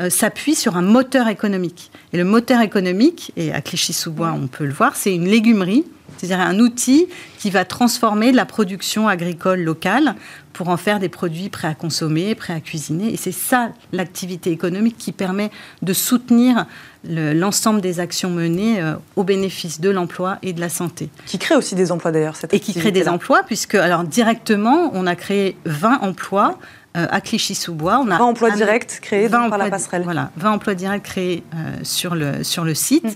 euh, 0.00 0.10
s'appuie 0.10 0.54
sur 0.54 0.76
un 0.76 0.82
moteur 0.82 1.28
économique. 1.28 1.90
Et 2.12 2.16
le 2.16 2.24
moteur 2.24 2.60
économique, 2.60 3.32
et 3.36 3.52
à 3.52 3.60
Clichy-sous-Bois 3.60 4.34
on 4.34 4.46
peut 4.46 4.64
le 4.64 4.72
voir, 4.72 4.96
c'est 4.96 5.14
une 5.14 5.26
légumerie, 5.26 5.84
c'est-à-dire 6.16 6.40
un 6.40 6.58
outil 6.58 7.06
qui 7.38 7.50
va 7.50 7.64
transformer 7.64 8.32
la 8.32 8.44
production 8.44 9.08
agricole 9.08 9.60
locale 9.60 10.14
pour 10.52 10.68
en 10.68 10.76
faire 10.76 10.98
des 10.98 11.08
produits 11.08 11.48
prêts 11.48 11.68
à 11.68 11.74
consommer, 11.74 12.34
prêts 12.34 12.52
à 12.52 12.60
cuisiner. 12.60 13.12
Et 13.12 13.16
c'est 13.16 13.32
ça 13.32 13.70
l'activité 13.92 14.50
économique 14.50 14.96
qui 14.98 15.12
permet 15.12 15.50
de 15.82 15.92
soutenir 15.92 16.66
l'ensemble 17.04 17.80
des 17.80 18.00
actions 18.00 18.30
menées 18.30 18.80
euh, 18.82 18.94
au 19.16 19.24
bénéfice 19.24 19.80
de 19.80 19.88
l'emploi 19.88 20.38
et 20.42 20.52
de 20.52 20.60
la 20.60 20.68
santé. 20.68 21.08
Qui 21.24 21.38
crée 21.38 21.56
aussi 21.56 21.74
des 21.74 21.92
emplois 21.92 22.10
d'ailleurs, 22.10 22.36
cette 22.36 22.52
Et 22.52 22.60
qui 22.60 22.74
crée 22.74 22.92
des 22.92 23.08
emplois, 23.08 23.42
puisque 23.42 23.74
alors 23.74 24.04
directement, 24.04 24.90
on 24.92 25.06
a 25.06 25.14
créé 25.14 25.56
20 25.64 26.00
emplois 26.02 26.58
à 26.94 27.20
Clichy-sous-Bois. 27.20 28.02
On 28.04 28.10
a 28.10 28.18
20 28.18 28.24
emplois 28.24 28.50
directs 28.50 28.98
créés 29.00 29.28
par 29.28 29.58
la 29.58 29.70
passerelle. 29.70 30.02
Voilà, 30.02 30.30
20 30.36 30.52
emplois 30.52 30.74
directs 30.74 31.04
créés 31.04 31.44
euh, 31.54 31.76
sur, 31.82 32.14
le, 32.14 32.42
sur 32.42 32.64
le 32.64 32.74
site. 32.74 33.04
Mm. 33.04 33.12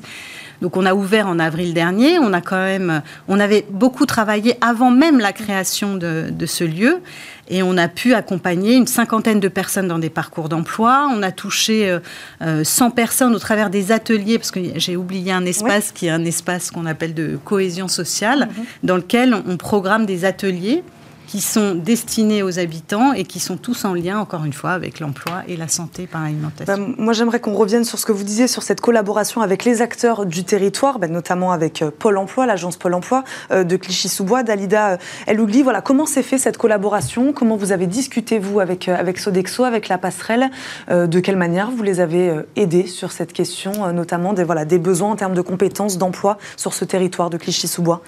Donc 0.62 0.76
on 0.76 0.86
a 0.86 0.94
ouvert 0.94 1.26
en 1.26 1.38
avril 1.38 1.74
dernier. 1.74 2.18
On 2.18 2.32
a 2.32 2.40
quand 2.40 2.56
même, 2.56 3.02
on 3.28 3.40
avait 3.40 3.66
beaucoup 3.70 4.06
travaillé 4.06 4.56
avant 4.60 4.90
même 4.90 5.18
la 5.18 5.32
création 5.32 5.96
de, 5.96 6.28
de, 6.30 6.46
ce 6.46 6.64
lieu, 6.64 7.00
et 7.48 7.62
on 7.62 7.76
a 7.76 7.88
pu 7.88 8.14
accompagner 8.14 8.74
une 8.74 8.86
cinquantaine 8.86 9.40
de 9.40 9.48
personnes 9.48 9.88
dans 9.88 9.98
des 9.98 10.10
parcours 10.10 10.48
d'emploi. 10.48 11.08
On 11.12 11.22
a 11.22 11.32
touché 11.32 11.98
100 12.40 12.86
euh, 12.86 12.90
personnes 12.90 13.34
au 13.34 13.38
travers 13.38 13.68
des 13.68 13.92
ateliers, 13.92 14.38
parce 14.38 14.52
que 14.52 14.60
j'ai 14.76 14.96
oublié 14.96 15.32
un 15.32 15.44
espace 15.44 15.92
qui 15.92 16.06
est 16.06 16.10
un 16.10 16.24
espace 16.24 16.70
qu'on 16.70 16.86
appelle 16.86 17.14
de 17.14 17.38
cohésion 17.44 17.88
sociale, 17.88 18.48
mm-hmm. 18.48 18.64
dans 18.84 18.96
lequel 18.96 19.34
on 19.46 19.56
programme 19.56 20.06
des 20.06 20.24
ateliers 20.24 20.82
qui 21.26 21.40
sont 21.40 21.74
destinés 21.74 22.42
aux 22.42 22.58
habitants 22.58 23.12
et 23.12 23.24
qui 23.24 23.40
sont 23.40 23.56
tous 23.56 23.84
en 23.84 23.94
lien, 23.94 24.18
encore 24.18 24.44
une 24.44 24.52
fois, 24.52 24.72
avec 24.72 25.00
l'emploi 25.00 25.42
et 25.48 25.56
la 25.56 25.68
santé 25.68 26.06
par 26.06 26.22
l'alimentation. 26.22 26.64
Bah, 26.76 26.94
moi, 26.98 27.12
j'aimerais 27.12 27.40
qu'on 27.40 27.54
revienne 27.54 27.84
sur 27.84 27.98
ce 27.98 28.06
que 28.06 28.12
vous 28.12 28.24
disiez, 28.24 28.46
sur 28.46 28.62
cette 28.62 28.80
collaboration 28.80 29.40
avec 29.40 29.64
les 29.64 29.82
acteurs 29.82 30.26
du 30.26 30.44
territoire, 30.44 30.98
bah, 30.98 31.08
notamment 31.08 31.52
avec 31.52 31.82
euh, 31.82 31.90
Pôle 31.90 32.18
emploi, 32.18 32.46
l'agence 32.46 32.76
Pôle 32.76 32.94
emploi 32.94 33.24
euh, 33.50 33.64
de 33.64 33.76
Clichy-sous-Bois, 33.76 34.42
Dalida 34.42 34.92
euh, 34.92 34.96
Elougli. 35.26 35.62
Voilà, 35.62 35.80
comment 35.80 36.06
s'est 36.06 36.22
fait 36.22 36.38
cette 36.38 36.58
collaboration? 36.58 37.32
Comment 37.32 37.56
vous 37.56 37.72
avez 37.72 37.86
discuté, 37.86 38.38
vous, 38.38 38.60
avec, 38.60 38.88
avec 38.88 39.18
Sodexo, 39.18 39.64
avec 39.64 39.88
la 39.88 39.98
passerelle? 39.98 40.50
De 40.90 41.20
quelle 41.20 41.36
manière 41.36 41.70
vous 41.70 41.82
les 41.82 42.00
avez 42.00 42.32
aidés 42.56 42.86
sur 42.86 43.12
cette 43.12 43.32
question, 43.32 43.92
notamment 43.92 44.32
des, 44.32 44.44
voilà, 44.44 44.64
des 44.64 44.78
besoins 44.78 45.10
en 45.10 45.16
termes 45.16 45.34
de 45.34 45.40
compétences, 45.40 45.98
d'emploi 45.98 46.38
sur 46.56 46.74
ce 46.74 46.84
territoire 46.84 47.30
de 47.30 47.36
Clichy-sous-Bois? 47.36 48.02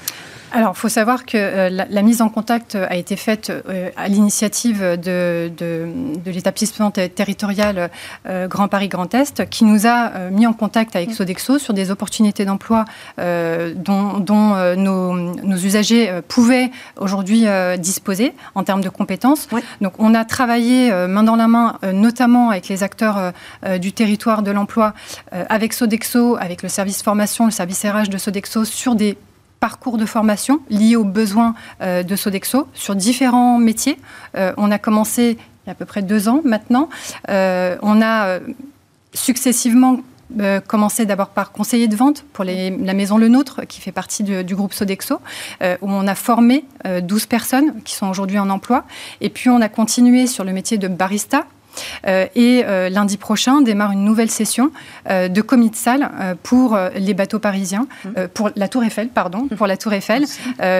Alors, 0.53 0.75
il 0.77 0.79
faut 0.79 0.89
savoir 0.89 1.27
que 1.27 1.37
euh, 1.37 1.69
la, 1.69 2.03
mise 2.03 2.23
en 2.23 2.29
contact 2.29 2.77
a 2.77 2.95
été 2.95 3.17
faite 3.17 3.51
euh, 3.51 3.91
à 3.97 4.09
l'initiative 4.09 4.81
de, 4.81 5.51
de, 5.57 6.31
l'établissement 6.31 6.91
territorial 6.91 7.91
euh, 8.29 8.47
Grand 8.47 8.69
Paris 8.69 8.89
Grand 8.89 9.13
Est, 9.15 9.49
qui 9.51 9.65
nous 9.65 9.87
a 9.87 10.31
mis 10.31 10.47
en 10.47 10.53
contact 10.53 10.95
avec 10.95 11.13
Sodexo 11.13 11.59
sur 11.59 11.75
des 11.75 11.91
opportunités 11.91 12.45
d'emploi 12.45 12.85
dont, 13.19 14.25
nos, 14.77 15.57
usagers 15.57 16.21
pouvaient 16.29 16.71
aujourd'hui 16.97 17.47
disposer 17.79 18.35
en 18.55 18.63
termes 18.63 18.83
de 18.83 18.89
compétences. 18.89 19.49
Donc, 19.81 19.95
on 19.99 20.15
a 20.15 20.25
travaillé 20.25 20.91
main 21.09 21.23
dans 21.23 21.37
la 21.37 21.49
main, 21.49 21.79
notamment 21.93 22.51
avec 22.51 22.69
les 22.69 22.83
acteurs 22.83 23.33
du 23.81 23.93
territoire 23.93 24.43
de 24.43 24.51
l'emploi, 24.51 24.95
avec 25.33 25.73
Sodexo, 25.73 26.37
avec 26.41 26.63
le 26.63 26.69
service 26.69 27.03
formation, 27.03 27.47
le 27.47 27.53
service 27.53 27.85
RH 27.85 28.09
de 28.09 28.19
Sodexo, 28.19 28.65
sur 28.65 28.95
des 28.95 29.17
parcours 29.61 29.99
de 29.99 30.07
formation 30.07 30.61
liés 30.71 30.97
aux 30.97 31.05
besoins 31.05 31.55
euh, 31.81 32.03
de 32.03 32.17
Sodexo 32.17 32.69
sur 32.75 32.95
différents 32.95 33.59
métiers. 33.59 33.99
Euh, 34.37 34.53
on 34.57 34.71
a 34.71 34.79
commencé 34.79 35.39
il 35.65 35.67
y 35.67 35.71
a 35.71 35.73
à 35.73 35.75
peu 35.75 35.85
près 35.85 36.03
deux 36.03 36.29
ans 36.29 36.41
maintenant. 36.45 36.89
Euh, 37.29 37.77
on 37.83 38.01
a 38.01 38.39
successivement 39.13 39.99
commencé 40.67 41.07
d'abord 41.07 41.29
par 41.29 41.53
conseiller 41.53 41.89
de 41.89 41.97
vente 41.97 42.25
pour 42.33 42.45
la 42.45 42.95
maison 42.95 43.17
Le 43.17 43.29
Nôtre, 43.29 43.63
qui 43.67 43.81
fait 43.81 43.93
partie 43.93 44.23
du, 44.23 44.55
groupe 44.57 44.75
Sodexo, 44.75 45.21
où 45.61 45.89
on 45.89 46.07
a 46.07 46.15
formé 46.17 46.65
12 46.85 47.27
personnes 47.27 47.83
qui 47.85 47.95
sont 47.95 48.09
aujourd'hui 48.09 48.39
en 48.39 48.51
emploi. 48.51 48.85
Et 49.21 49.31
puis 49.31 49.51
on 49.51 49.61
a 49.61 49.69
continué 49.69 50.27
sur 50.27 50.43
le 50.45 50.53
métier 50.53 50.79
de 50.79 50.89
barista, 50.89 51.39
euh, 51.39 51.43
et 52.07 52.65
euh, 52.65 52.89
lundi 52.89 53.17
prochain 53.17 53.61
démarre 53.61 53.93
une 53.93 54.05
nouvelle 54.05 54.31
session 54.31 54.71
euh, 55.11 55.29
de 55.29 55.41
comité 55.41 55.67
de 55.67 55.77
salle 55.77 56.11
pour 56.43 56.79
les 56.95 57.13
bateaux 57.13 57.41
parisiens, 57.41 57.87
mmh. 58.05 58.11
pour 58.35 58.51
la 58.55 58.69
Tour 58.69 58.85
Eiffel, 58.85 59.09
pardon, 59.09 59.49
mmh. 59.51 59.57
pour 59.57 59.67
la 59.67 59.77
Tour 59.77 59.93
Eiffel, 59.93 60.25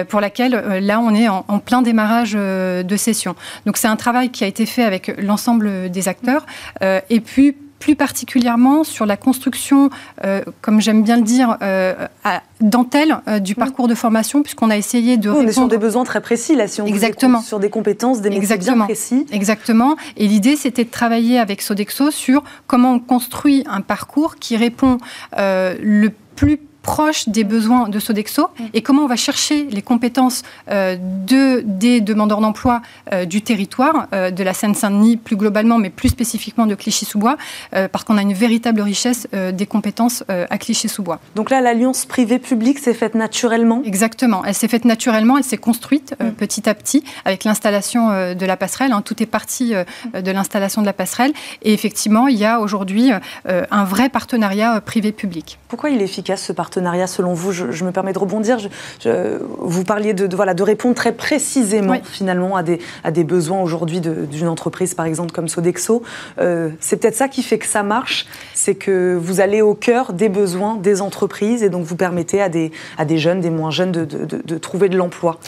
pour 0.07 0.21
laquelle 0.21 0.51
là 0.81 0.99
on 0.99 1.13
est 1.13 1.27
en, 1.27 1.43
plein 1.59 1.81
démarrage 1.81 2.33
de 2.33 2.95
session. 2.97 3.35
Donc 3.65 3.77
c'est 3.77 3.87
un 3.87 3.95
travail 3.97 4.29
qui 4.29 4.43
a 4.43 4.47
été 4.47 4.65
fait 4.65 4.83
avec 4.83 5.13
l'ensemble 5.17 5.89
des 5.89 6.07
acteurs 6.07 6.45
et 6.81 7.19
puis 7.19 7.55
plus 7.79 7.95
particulièrement 7.95 8.83
sur 8.83 9.05
la 9.05 9.17
construction, 9.17 9.89
euh, 10.23 10.41
comme 10.61 10.81
j'aime 10.81 11.03
bien 11.03 11.17
le 11.17 11.23
dire, 11.23 11.57
euh, 11.61 12.07
à 12.23 12.41
dentelle 12.59 13.19
euh, 13.27 13.39
du 13.39 13.55
parcours 13.55 13.87
de 13.87 13.95
formation, 13.95 14.41
puisqu'on 14.41 14.69
a 14.69 14.77
essayé 14.77 15.17
de. 15.17 15.29
Oui, 15.29 15.37
on 15.41 15.47
est 15.47 15.51
sur 15.51 15.67
des 15.67 15.77
besoins 15.77 16.03
très 16.03 16.21
précis, 16.21 16.55
là, 16.55 16.67
si 16.67 16.81
on 16.81 16.85
Exactement. 16.85 17.41
sur 17.41 17.59
des 17.59 17.69
compétences, 17.69 18.21
des 18.21 18.29
métiers 18.29 18.57
bien 18.57 18.77
précis. 18.79 19.25
Exactement. 19.31 19.95
Et 20.15 20.27
l'idée, 20.27 20.55
c'était 20.55 20.83
de 20.83 20.89
travailler 20.89 21.39
avec 21.39 21.61
Sodexo 21.61 22.11
sur 22.11 22.43
comment 22.65 22.93
on 22.93 22.99
construit 22.99 23.63
un 23.69 23.81
parcours 23.81 24.35
qui 24.35 24.57
répond 24.57 24.97
le 25.37 26.09
plus 26.35 26.59
proche 26.87 27.27
des 27.27 27.43
besoins 27.43 27.89
de 27.89 27.99
Sodexo 27.99 28.43
mm. 28.43 28.63
et 28.73 28.81
comment 28.81 29.03
on 29.03 29.07
va 29.07 29.17
chercher 29.17 29.67
les 29.69 29.81
compétences 29.81 30.43
de, 30.67 31.61
des 31.65 31.99
demandeurs 31.99 32.39
d'emploi 32.39 32.81
du 33.25 33.41
territoire, 33.41 34.07
de 34.11 34.43
la 34.43 34.53
Seine-Saint-Denis 34.53 35.17
plus 35.17 35.35
globalement, 35.35 35.77
mais 35.79 35.89
plus 35.89 36.09
spécifiquement 36.09 36.65
de 36.65 36.75
Clichy-sous-Bois, 36.75 37.35
parce 37.71 38.03
qu'on 38.05 38.17
a 38.17 38.21
une 38.21 38.33
véritable 38.33 38.81
richesse 38.81 39.27
des 39.33 39.65
compétences 39.65 40.23
à 40.27 40.57
Clichy-sous-Bois. 40.57 41.19
Donc 41.35 41.49
là, 41.49 41.59
l'alliance 41.59 42.05
privée-publique 42.05 42.79
s'est 42.79 42.93
faite 42.93 43.15
naturellement? 43.15 43.81
Exactement, 43.83 44.43
elle 44.45 44.53
s'est 44.53 44.67
faite 44.67 44.85
naturellement, 44.85 45.37
elle 45.37 45.43
s'est 45.43 45.57
construite 45.57 46.15
mm. 46.19 46.31
petit 46.31 46.69
à 46.69 46.73
petit 46.73 47.03
avec 47.25 47.43
l'installation 47.43 48.33
de 48.33 48.45
la 48.45 48.55
passerelle. 48.55 48.93
Hein. 48.93 49.01
tout 49.01 49.21
est 49.21 49.27
parti 49.27 49.73
de 50.13 50.31
l'installation 50.31 50.81
de 50.81 50.85
la 50.85 50.93
passerelle. 50.93 51.33
Et 51.63 51.73
effectivement, 51.73 52.27
il 52.27 52.37
y 52.37 52.45
a 52.45 52.61
aujourd'hui 52.61 53.11
un 53.45 53.83
vrai 53.83 54.07
partenariat 54.09 54.79
privé-public. 54.79 55.59
Pourquoi 55.67 55.89
il 55.89 56.01
est 56.01 56.05
efficace 56.05 56.43
ce 56.43 56.53
partenariat? 56.53 56.76
Selon 57.07 57.33
vous 57.33 57.51
je, 57.51 57.83
me 57.83 57.91
permets 57.91 58.13
de 58.13 58.19
rebondir. 58.19 58.57
Je, 58.59 59.39
vous 59.59 59.83
parliez 59.83 60.13
de, 60.13 60.35
voilà, 60.35 60.53
de 60.53 60.63
répondre 60.63 60.95
très 60.95 61.11
précisément 61.11 61.99
finalement 62.03 62.55
à 62.55 62.63
des, 62.63 62.79
à 63.03 63.11
des 63.11 63.23
besoins 63.23 63.61
aujourd'hui 63.61 64.01
d'une 64.01 64.47
entreprise 64.47 64.93
par 64.93 65.05
exemple 65.05 65.31
comme 65.31 65.47
Sodexo. 65.47 66.03
Euh, 66.39 66.69
c'est 66.79 66.97
peut-être 66.97 67.15
ça 67.15 67.27
qui 67.27 67.43
fait 67.43 67.57
que 67.57 67.65
ça 67.65 67.83
marche, 67.83 68.27
c'est 68.53 68.75
que 68.75 69.15
vous 69.15 69.39
allez 69.41 69.61
au 69.61 69.73
cœur 69.73 70.13
des 70.13 70.29
besoins 70.29 70.75
des 70.75 71.01
entreprises 71.01 71.63
et 71.63 71.69
donc 71.69 71.85
vous 71.85 71.95
permettez 71.95 72.41
à 72.41 72.49
des, 72.49 72.71
à 72.97 73.05
des 73.05 73.17
jeunes, 73.17 73.41
des 73.41 73.49
moins 73.49 73.71
jeunes 73.71 73.91
de, 73.91 74.05
de, 74.05 74.41
de 74.43 74.57
trouver 74.57 74.89
de 74.89 74.97
l'emploi. 74.97 75.39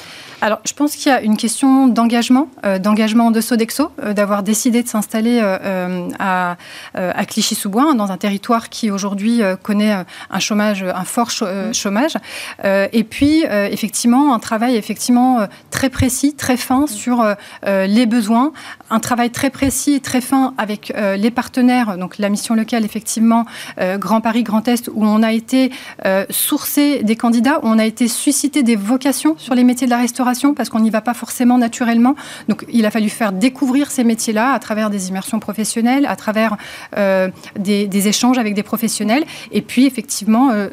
Alors, 0.41 0.59
je 0.65 0.71
pense 0.71 0.95
qu'il 0.95 1.11
y 1.11 1.15
a 1.15 1.21
une 1.21 1.35
question 1.35 1.87
d'engagement, 1.87 2.47
euh, 2.65 2.79
d'engagement 2.79 3.29
de 3.29 3.41
Sodexo, 3.41 3.91
euh, 4.01 4.13
d'avoir 4.13 4.41
décidé 4.41 4.83
de 4.83 4.87
s'installer 4.87 5.39
euh, 5.41 6.07
à, 6.17 6.55
à 6.93 7.25
Clichy-sous-Bois, 7.25 7.93
dans 7.95 8.11
un 8.11 8.17
territoire 8.17 8.69
qui 8.69 8.89
aujourd'hui 8.89 9.41
connaît 9.63 10.05
un 10.29 10.39
chômage, 10.39 10.83
un 10.83 11.03
fort 11.03 11.29
mmh. 11.41 11.73
chômage. 11.73 12.13
et 12.63 13.03
puis, 13.03 13.43
effectivement, 13.43 14.33
un 14.33 14.39
travail 14.39 14.75
effectivement 14.75 15.47
très 15.71 15.89
précis, 15.89 16.33
très 16.33 16.57
fin 16.57 16.81
mmh. 16.81 16.87
sur 16.87 17.35
les 17.65 18.05
besoins, 18.05 18.51
un 18.89 18.99
travail 18.99 19.29
très 19.29 19.49
précis 19.49 19.95
et 19.95 19.99
très 19.99 20.21
fin 20.21 20.53
avec 20.57 20.93
les 20.95 21.31
partenaires, 21.31 21.97
donc 21.97 22.17
la 22.17 22.29
mission 22.29 22.55
locale, 22.55 22.85
effectivement, 22.85 23.45
Grand 23.95 24.21
Paris, 24.21 24.43
Grand 24.43 24.67
Est, 24.67 24.89
où 24.93 25.05
on 25.05 25.23
a 25.23 25.31
été 25.31 25.71
sourcé 26.29 27.03
des 27.03 27.15
candidats, 27.15 27.59
où 27.59 27.67
on 27.67 27.79
a 27.79 27.85
été 27.85 28.07
suscité 28.07 28.63
des 28.63 28.75
vocations 28.75 29.35
sur 29.37 29.55
les 29.55 29.63
métiers 29.63 29.87
de 29.87 29.91
la 29.91 29.99
restauration 29.99 30.28
parce 30.55 30.69
qu'on 30.69 30.79
n'y 30.79 30.89
va 30.89 31.01
pas 31.01 31.13
forcément 31.13 31.57
naturellement. 31.57 32.15
Donc 32.47 32.65
il 32.71 32.85
a 32.85 32.91
fallu 32.91 33.09
faire 33.09 33.31
découvrir 33.31 33.91
ces 33.91 34.03
métiers-là 34.03 34.53
à 34.53 34.59
travers 34.59 34.89
des 34.89 35.09
immersions 35.09 35.39
professionnelles, 35.39 36.05
à 36.05 36.15
travers 36.15 36.57
euh, 36.97 37.29
des, 37.57 38.07
échanges 38.07 38.37
avec 38.37 38.53
des 38.53 38.63
professionnels 38.63 39.25
et 39.51 39.61
puis 39.61 39.85
effectivement 39.85 40.51
euh, 40.51 40.69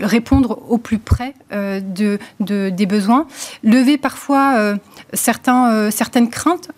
répondre 0.00 0.60
au 0.68 0.78
plus 0.78 0.98
près 0.98 1.34
euh, 1.52 1.80
de, 1.80 2.18
des 2.40 2.86
besoins. 2.86 3.26
Lever 3.62 3.96
parfois 3.96 4.74
certains, 5.12 5.90
certaines 5.90 6.28
craintes 6.30 6.68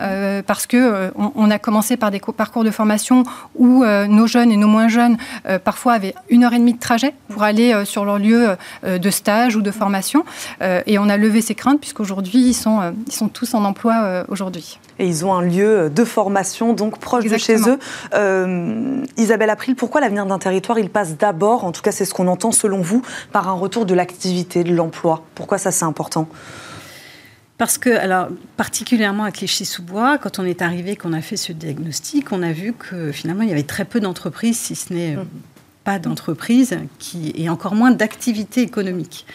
parce 0.47 0.67
que 0.67 1.11
on, 1.17 1.51
a 1.51 1.59
commencé 1.59 1.97
par 1.97 2.11
des 2.11 2.21
parcours 2.37 2.65
de 2.65 2.71
formation 2.71 3.25
où 3.57 3.85
nos 3.85 4.27
jeunes 4.27 4.53
et 4.53 4.57
nos 4.57 4.69
moins 4.69 4.89
jeunes 4.89 5.17
parfois 5.65 5.95
avaient 5.95 6.15
une 6.29 6.45
heure 6.45 6.53
et 6.53 6.59
demie 6.59 6.75
de 6.75 6.79
trajet 6.79 7.15
pour 7.29 7.43
aller 7.43 7.85
sur 7.85 8.05
leur 8.05 8.19
lieu 8.19 8.57
de 8.85 9.11
stage 9.11 9.57
ou 9.57 9.63
de 9.63 9.71
formation 9.71 10.25
et 10.61 10.99
on 10.99 11.09
a 11.09 11.17
levé 11.17 11.41
ces 11.41 11.55
craintes 11.55 11.81
puisque 11.81 12.01
Aujourd'hui, 12.01 12.41
ils 12.41 12.55
sont, 12.55 12.81
euh, 12.81 12.91
ils 13.07 13.13
sont 13.13 13.29
tous 13.29 13.55
en 13.55 13.65
emploi 13.65 13.95
euh, 14.03 14.25
aujourd'hui. 14.29 14.79
Et 14.99 15.07
ils 15.07 15.25
ont 15.25 15.35
un 15.35 15.43
lieu 15.43 15.91
de 15.91 16.05
formation 16.05 16.73
donc 16.73 16.99
proche 16.99 17.27
de 17.27 17.37
chez 17.37 17.69
eux. 17.69 17.79
Euh, 18.15 19.05
Isabelle 19.17 19.51
April, 19.51 19.77
pourquoi 19.77 20.01
l'avenir 20.01 20.27
d'un 20.27 20.39
territoire, 20.39 20.79
il 20.79 20.91
passe 20.91 21.17
d'abord, 21.17 21.65
en 21.65 21.73
tout 21.73 21.83
cas 21.83 21.93
c'est 21.93 22.05
ce 22.05 22.13
qu'on 22.13 22.27
entend 22.27 22.53
selon 22.53 22.81
vous, 22.81 23.03
par 23.33 23.49
un 23.49 23.53
retour 23.53 23.87
de 23.87 23.95
l'activité, 23.95 24.65
de 24.65 24.75
l'emploi? 24.75 25.23
Pourquoi 25.35 25.59
ça 25.59 25.71
c'est 25.71 25.85
important? 25.85 26.27
Parce 27.61 27.77
que, 27.77 27.91
alors, 27.91 28.29
particulièrement 28.57 29.25
à 29.25 29.31
Clichy-sous-Bois, 29.31 30.17
quand 30.17 30.39
on 30.39 30.47
est 30.47 30.63
arrivé, 30.63 30.97
qu'on 30.97 31.13
a 31.13 31.21
fait 31.21 31.37
ce 31.37 31.53
diagnostic, 31.53 32.33
on 32.33 32.43
a 32.43 32.53
vu 32.53 32.73
que 32.73 33.13
finalement, 33.13 33.43
il 33.43 33.51
y 33.51 33.53
avait 33.53 33.65
très 33.65 33.85
peu 33.85 34.01
d'entreprises, 34.01 34.57
si 34.57 34.75
ce 34.75 34.95
n'est 34.95 35.17
mmh. 35.17 35.27
pas 35.85 35.99
d'entreprises, 35.99 36.79
et 37.35 37.51
encore 37.51 37.75
moins 37.75 37.91
d'activités 37.91 38.63
économiques. 38.63 39.27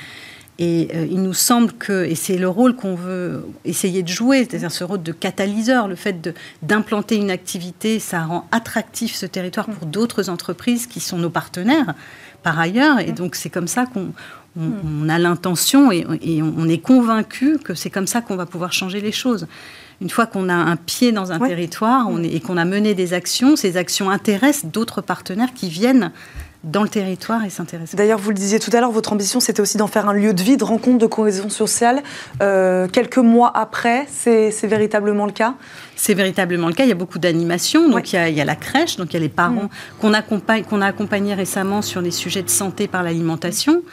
Et 0.57 0.89
euh, 0.95 1.05
il 1.11 1.21
nous 1.21 1.35
semble 1.35 1.73
que, 1.73 2.05
et 2.05 2.15
c'est 2.15 2.39
le 2.39 2.49
rôle 2.49 2.75
qu'on 2.75 2.95
veut 2.95 3.45
essayer 3.63 4.01
de 4.01 4.07
jouer, 4.07 4.47
c'est-à-dire 4.49 4.71
ce 4.71 4.83
rôle 4.83 5.03
de 5.03 5.11
catalyseur, 5.11 5.87
le 5.87 5.95
fait 5.95 6.35
d'implanter 6.63 7.17
une 7.17 7.29
activité, 7.29 7.99
ça 7.99 8.23
rend 8.23 8.47
attractif 8.51 9.13
ce 9.13 9.27
territoire 9.27 9.67
pour 9.67 9.85
d'autres 9.85 10.31
entreprises 10.31 10.87
qui 10.87 10.99
sont 10.99 11.19
nos 11.19 11.29
partenaires 11.29 11.93
par 12.41 12.57
ailleurs. 12.57 12.99
Et 13.01 13.11
donc 13.11 13.35
c'est 13.35 13.51
comme 13.51 13.67
ça 13.67 13.85
qu'on 13.85 14.13
on, 14.57 15.09
a 15.09 15.19
l'intention 15.19 15.91
et, 15.91 16.05
on 16.41 16.67
est 16.67 16.77
convaincu 16.77 17.57
que 17.57 17.73
c'est 17.73 17.89
comme 17.89 18.07
ça 18.07 18.21
qu'on 18.21 18.35
va 18.35 18.45
pouvoir 18.45 18.73
changer 18.73 19.01
les 19.01 19.11
choses. 19.11 19.47
Une 20.01 20.09
fois 20.09 20.25
qu'on 20.25 20.49
a 20.49 20.53
un 20.53 20.75
pied 20.75 21.11
dans 21.11 21.31
un 21.31 21.39
territoire 21.39 22.07
on 22.09 22.21
est, 22.21 22.27
et 22.27 22.39
qu'on 22.41 22.57
a 22.57 22.65
mené 22.65 22.93
des 22.93 23.13
actions, 23.13 23.55
ces 23.55 23.77
actions 23.77 24.09
intéressent 24.09 24.71
d'autres 24.71 25.01
partenaires 25.01 25.53
qui 25.53 25.69
viennent 25.69 26.11
dans 26.65 26.81
le 26.81 26.89
territoire 26.89 27.45
et 27.45 27.49
s'intéresser. 27.49 27.95
D'ailleurs, 27.95 28.17
vous 28.17 28.31
le 28.31 28.35
disiez 28.35 28.59
tout 28.59 28.71
à 28.73 28.81
l'heure, 28.81 28.91
votre 28.91 29.13
ambition, 29.13 29.39
c'était 29.39 29.61
aussi 29.61 29.77
d'en 29.77 29.87
faire 29.87 30.09
un 30.09 30.13
lieu 30.13 30.33
de 30.33 30.41
vie, 30.41 30.57
de 30.57 30.63
rencontre, 30.63 30.97
de 30.97 31.05
cohésion 31.05 31.49
sociale. 31.49 32.01
Euh, 32.41 32.87
quelques 32.87 33.19
mois 33.19 33.51
après, 33.55 34.07
c'est 34.09 34.49
véritablement 34.63 35.27
le 35.27 35.31
cas? 35.31 35.53
C'est 35.95 36.15
véritablement 36.15 36.67
le 36.67 36.73
cas. 36.73 36.83
Il 36.83 36.89
y 36.89 36.91
a 36.91 36.95
beaucoup 36.95 37.19
d'animations. 37.19 37.87
Donc, 37.87 38.11
il, 38.11 38.33
y 38.33 38.41
a, 38.41 38.45
la 38.45 38.55
crèche, 38.55 38.97
donc 38.97 39.13
il 39.13 39.13
y 39.13 39.17
a 39.17 39.19
les 39.19 39.29
parents 39.29 39.65
mm. 39.65 39.69
qu'on 40.01 40.13
accompagne, 40.13 40.63
qu'on 40.63 40.81
a 40.81 40.87
accompagnés 40.87 41.35
récemment 41.35 41.83
sur 41.83 42.01
les 42.01 42.11
sujets 42.11 42.41
de 42.41 42.49
santé 42.49 42.87
par 42.87 43.03
l'alimentation. 43.03 43.83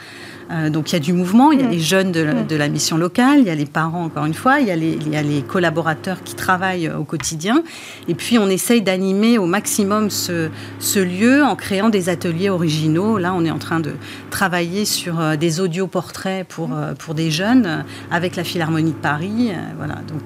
Euh, 0.53 0.69
donc 0.69 0.91
il 0.91 0.93
y 0.93 0.95
a 0.95 0.99
du 0.99 1.13
mouvement, 1.13 1.51
il 1.51 1.59
y 1.61 1.63
a 1.63 1.67
mm. 1.67 1.71
les 1.71 1.79
jeunes 1.79 2.09
mm. 2.09 2.47
de 2.47 2.55
la, 2.55 2.69
mission 2.69 2.97
locale, 2.97 3.39
il 3.39 3.45
y 3.45 3.49
a 3.49 3.55
les 3.55 3.65
parents 3.65 4.03
encore 4.03 4.25
une 4.25 4.33
fois, 4.33 4.59
il 4.59 4.67
y 4.67 4.71
a 4.71 4.75
les, 4.75 4.91
il 4.91 5.09
y 5.09 5.15
a 5.15 5.21
les 5.21 5.41
collaborateurs 5.41 6.23
qui 6.23 6.35
travaillent 6.35 6.87
euh, 6.87 6.97
au 6.97 7.03
quotidien. 7.03 7.63
Et 8.07 8.15
puis 8.15 8.37
on 8.37 8.47
essaye 8.49 8.81
d'animer 8.81 9.37
au 9.37 9.45
maximum 9.45 10.09
ce, 10.09 10.49
ce, 10.79 10.99
lieu 10.99 11.43
en 11.43 11.55
créant 11.55 11.89
des 11.89 12.09
ateliers 12.09 12.49
originaux. 12.49 13.17
Là 13.17 13.33
on 13.35 13.45
est 13.45 13.51
en 13.51 13.57
train 13.57 13.79
de 13.79 13.93
travailler 14.29 14.85
sur 14.85 15.19
euh, 15.19 15.35
des 15.35 15.59
audio-portraits 15.59 16.47
pour, 16.47 16.69
mm. 16.69 16.95
pour 16.99 17.13
des 17.15 17.31
jeunes 17.31 17.83
avec 18.11 18.35
la 18.35 18.43
Philharmonie 18.43 18.91
de 18.91 18.97
Paris. 18.97 19.51
Voilà, 19.77 19.95
donc 20.07 20.23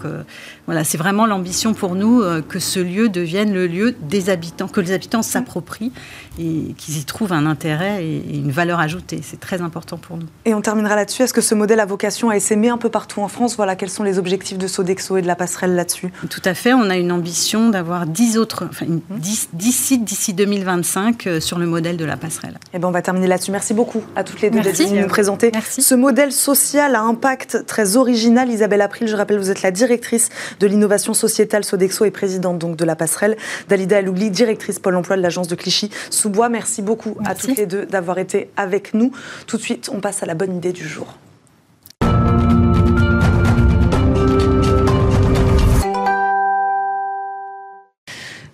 voilà, 0.65 0.83
c'est 0.83 0.97
vraiment 0.97 1.25
l'ambition 1.25 1.73
pour 1.73 1.95
nous 1.95 2.23
que 2.47 2.59
ce 2.59 2.79
lieu 2.79 3.09
devienne 3.09 3.53
le 3.53 3.67
lieu 3.67 3.95
des 4.01 4.29
habitants, 4.29 4.67
que 4.67 4.81
les 4.81 4.91
habitants 4.91 5.21
s'approprient 5.21 5.91
et 6.39 6.73
qu'ils 6.77 6.97
y 6.97 7.05
trouvent 7.05 7.33
un 7.33 7.45
intérêt 7.45 8.03
et 8.03 8.37
une 8.37 8.51
valeur 8.51 8.79
ajoutée. 8.79 9.21
C'est 9.23 9.39
très 9.39 9.61
important 9.61 9.97
pour 9.97 10.16
nous. 10.17 10.27
Et 10.45 10.53
on 10.53 10.61
terminera 10.61 10.95
là-dessus. 10.95 11.23
Est-ce 11.23 11.33
que 11.33 11.41
ce 11.41 11.55
modèle 11.55 11.79
a 11.79 11.85
vocation 11.85 12.29
à 12.29 12.35
essaimer 12.35 12.69
un 12.69 12.77
peu 12.77 12.89
partout 12.89 13.21
en 13.21 13.27
France? 13.27 13.55
Voilà, 13.55 13.75
quels 13.75 13.89
sont 13.89 14.03
les 14.03 14.19
objectifs 14.19 14.57
de 14.57 14.67
Sodexo 14.67 15.17
et 15.17 15.21
de 15.21 15.27
la 15.27 15.35
passerelle 15.35 15.75
là-dessus? 15.75 16.11
Tout 16.29 16.41
à 16.45 16.53
fait. 16.53 16.73
On 16.73 16.89
a 16.89 16.97
une 16.97 17.11
ambition 17.11 17.69
d'avoir 17.69 18.05
10 18.05 18.37
autres, 18.37 18.67
enfin 18.69 18.85
10, 19.09 19.49
sites 19.71 20.03
d'ici 20.03 20.33
2025 20.33 21.27
euh, 21.27 21.39
sur 21.39 21.59
le 21.59 21.65
modèle 21.65 21.97
de 21.97 22.05
la 22.05 22.17
passerelle. 22.17 22.53
Et 22.53 22.75
eh 22.75 22.79
ben 22.79 22.87
on 22.87 22.91
va 22.91 23.01
terminer 23.01 23.27
là-dessus. 23.27 23.51
Merci 23.51 23.73
beaucoup 23.73 24.03
à 24.15 24.23
toutes 24.23 24.41
les 24.41 24.49
deux 24.49 24.61
d'être 24.61 24.77
venues 24.77 25.01
nous 25.01 25.07
présenter 25.07 25.51
Merci. 25.53 25.81
ce 25.81 25.95
modèle 25.95 26.31
social 26.31 26.95
à 26.95 27.01
impact 27.01 27.65
très 27.65 27.97
original. 27.97 28.49
Isabelle 28.49 28.81
April, 28.81 29.07
je 29.07 29.15
rappelle, 29.15 29.37
vous 29.37 29.51
êtes 29.51 29.61
la 29.61 29.71
directrice 29.71 30.29
de 30.59 30.67
l'innovation 30.67 31.13
sociétale 31.13 31.63
Sodexo 31.63 32.05
et 32.05 32.11
présidente 32.11 32.57
donc 32.57 32.75
de 32.75 32.85
la 32.85 32.95
passerelle. 32.95 33.37
Dalida 33.69 33.97
Alougli, 33.97 34.29
directrice 34.29 34.79
Pôle 34.79 34.95
emploi 34.95 35.17
de 35.17 35.21
l'agence 35.21 35.47
de 35.47 35.55
Clichy 35.55 35.89
sous-Bois. 36.09 36.49
Merci 36.49 36.81
beaucoup 36.81 37.17
à 37.25 37.35
toutes 37.35 37.57
les 37.57 37.65
deux 37.65 37.85
d'avoir 37.85 38.17
été 38.17 38.49
avec 38.57 38.93
nous. 38.93 39.11
Tout 39.45 39.57
de 39.57 39.61
suite, 39.61 39.89
on 39.93 39.96
passe 39.99 40.23
à 40.23 40.25
la 40.25 40.35
bonne 40.35 40.55
idée 40.55 40.73
du 40.73 40.87
jour. 40.87 41.07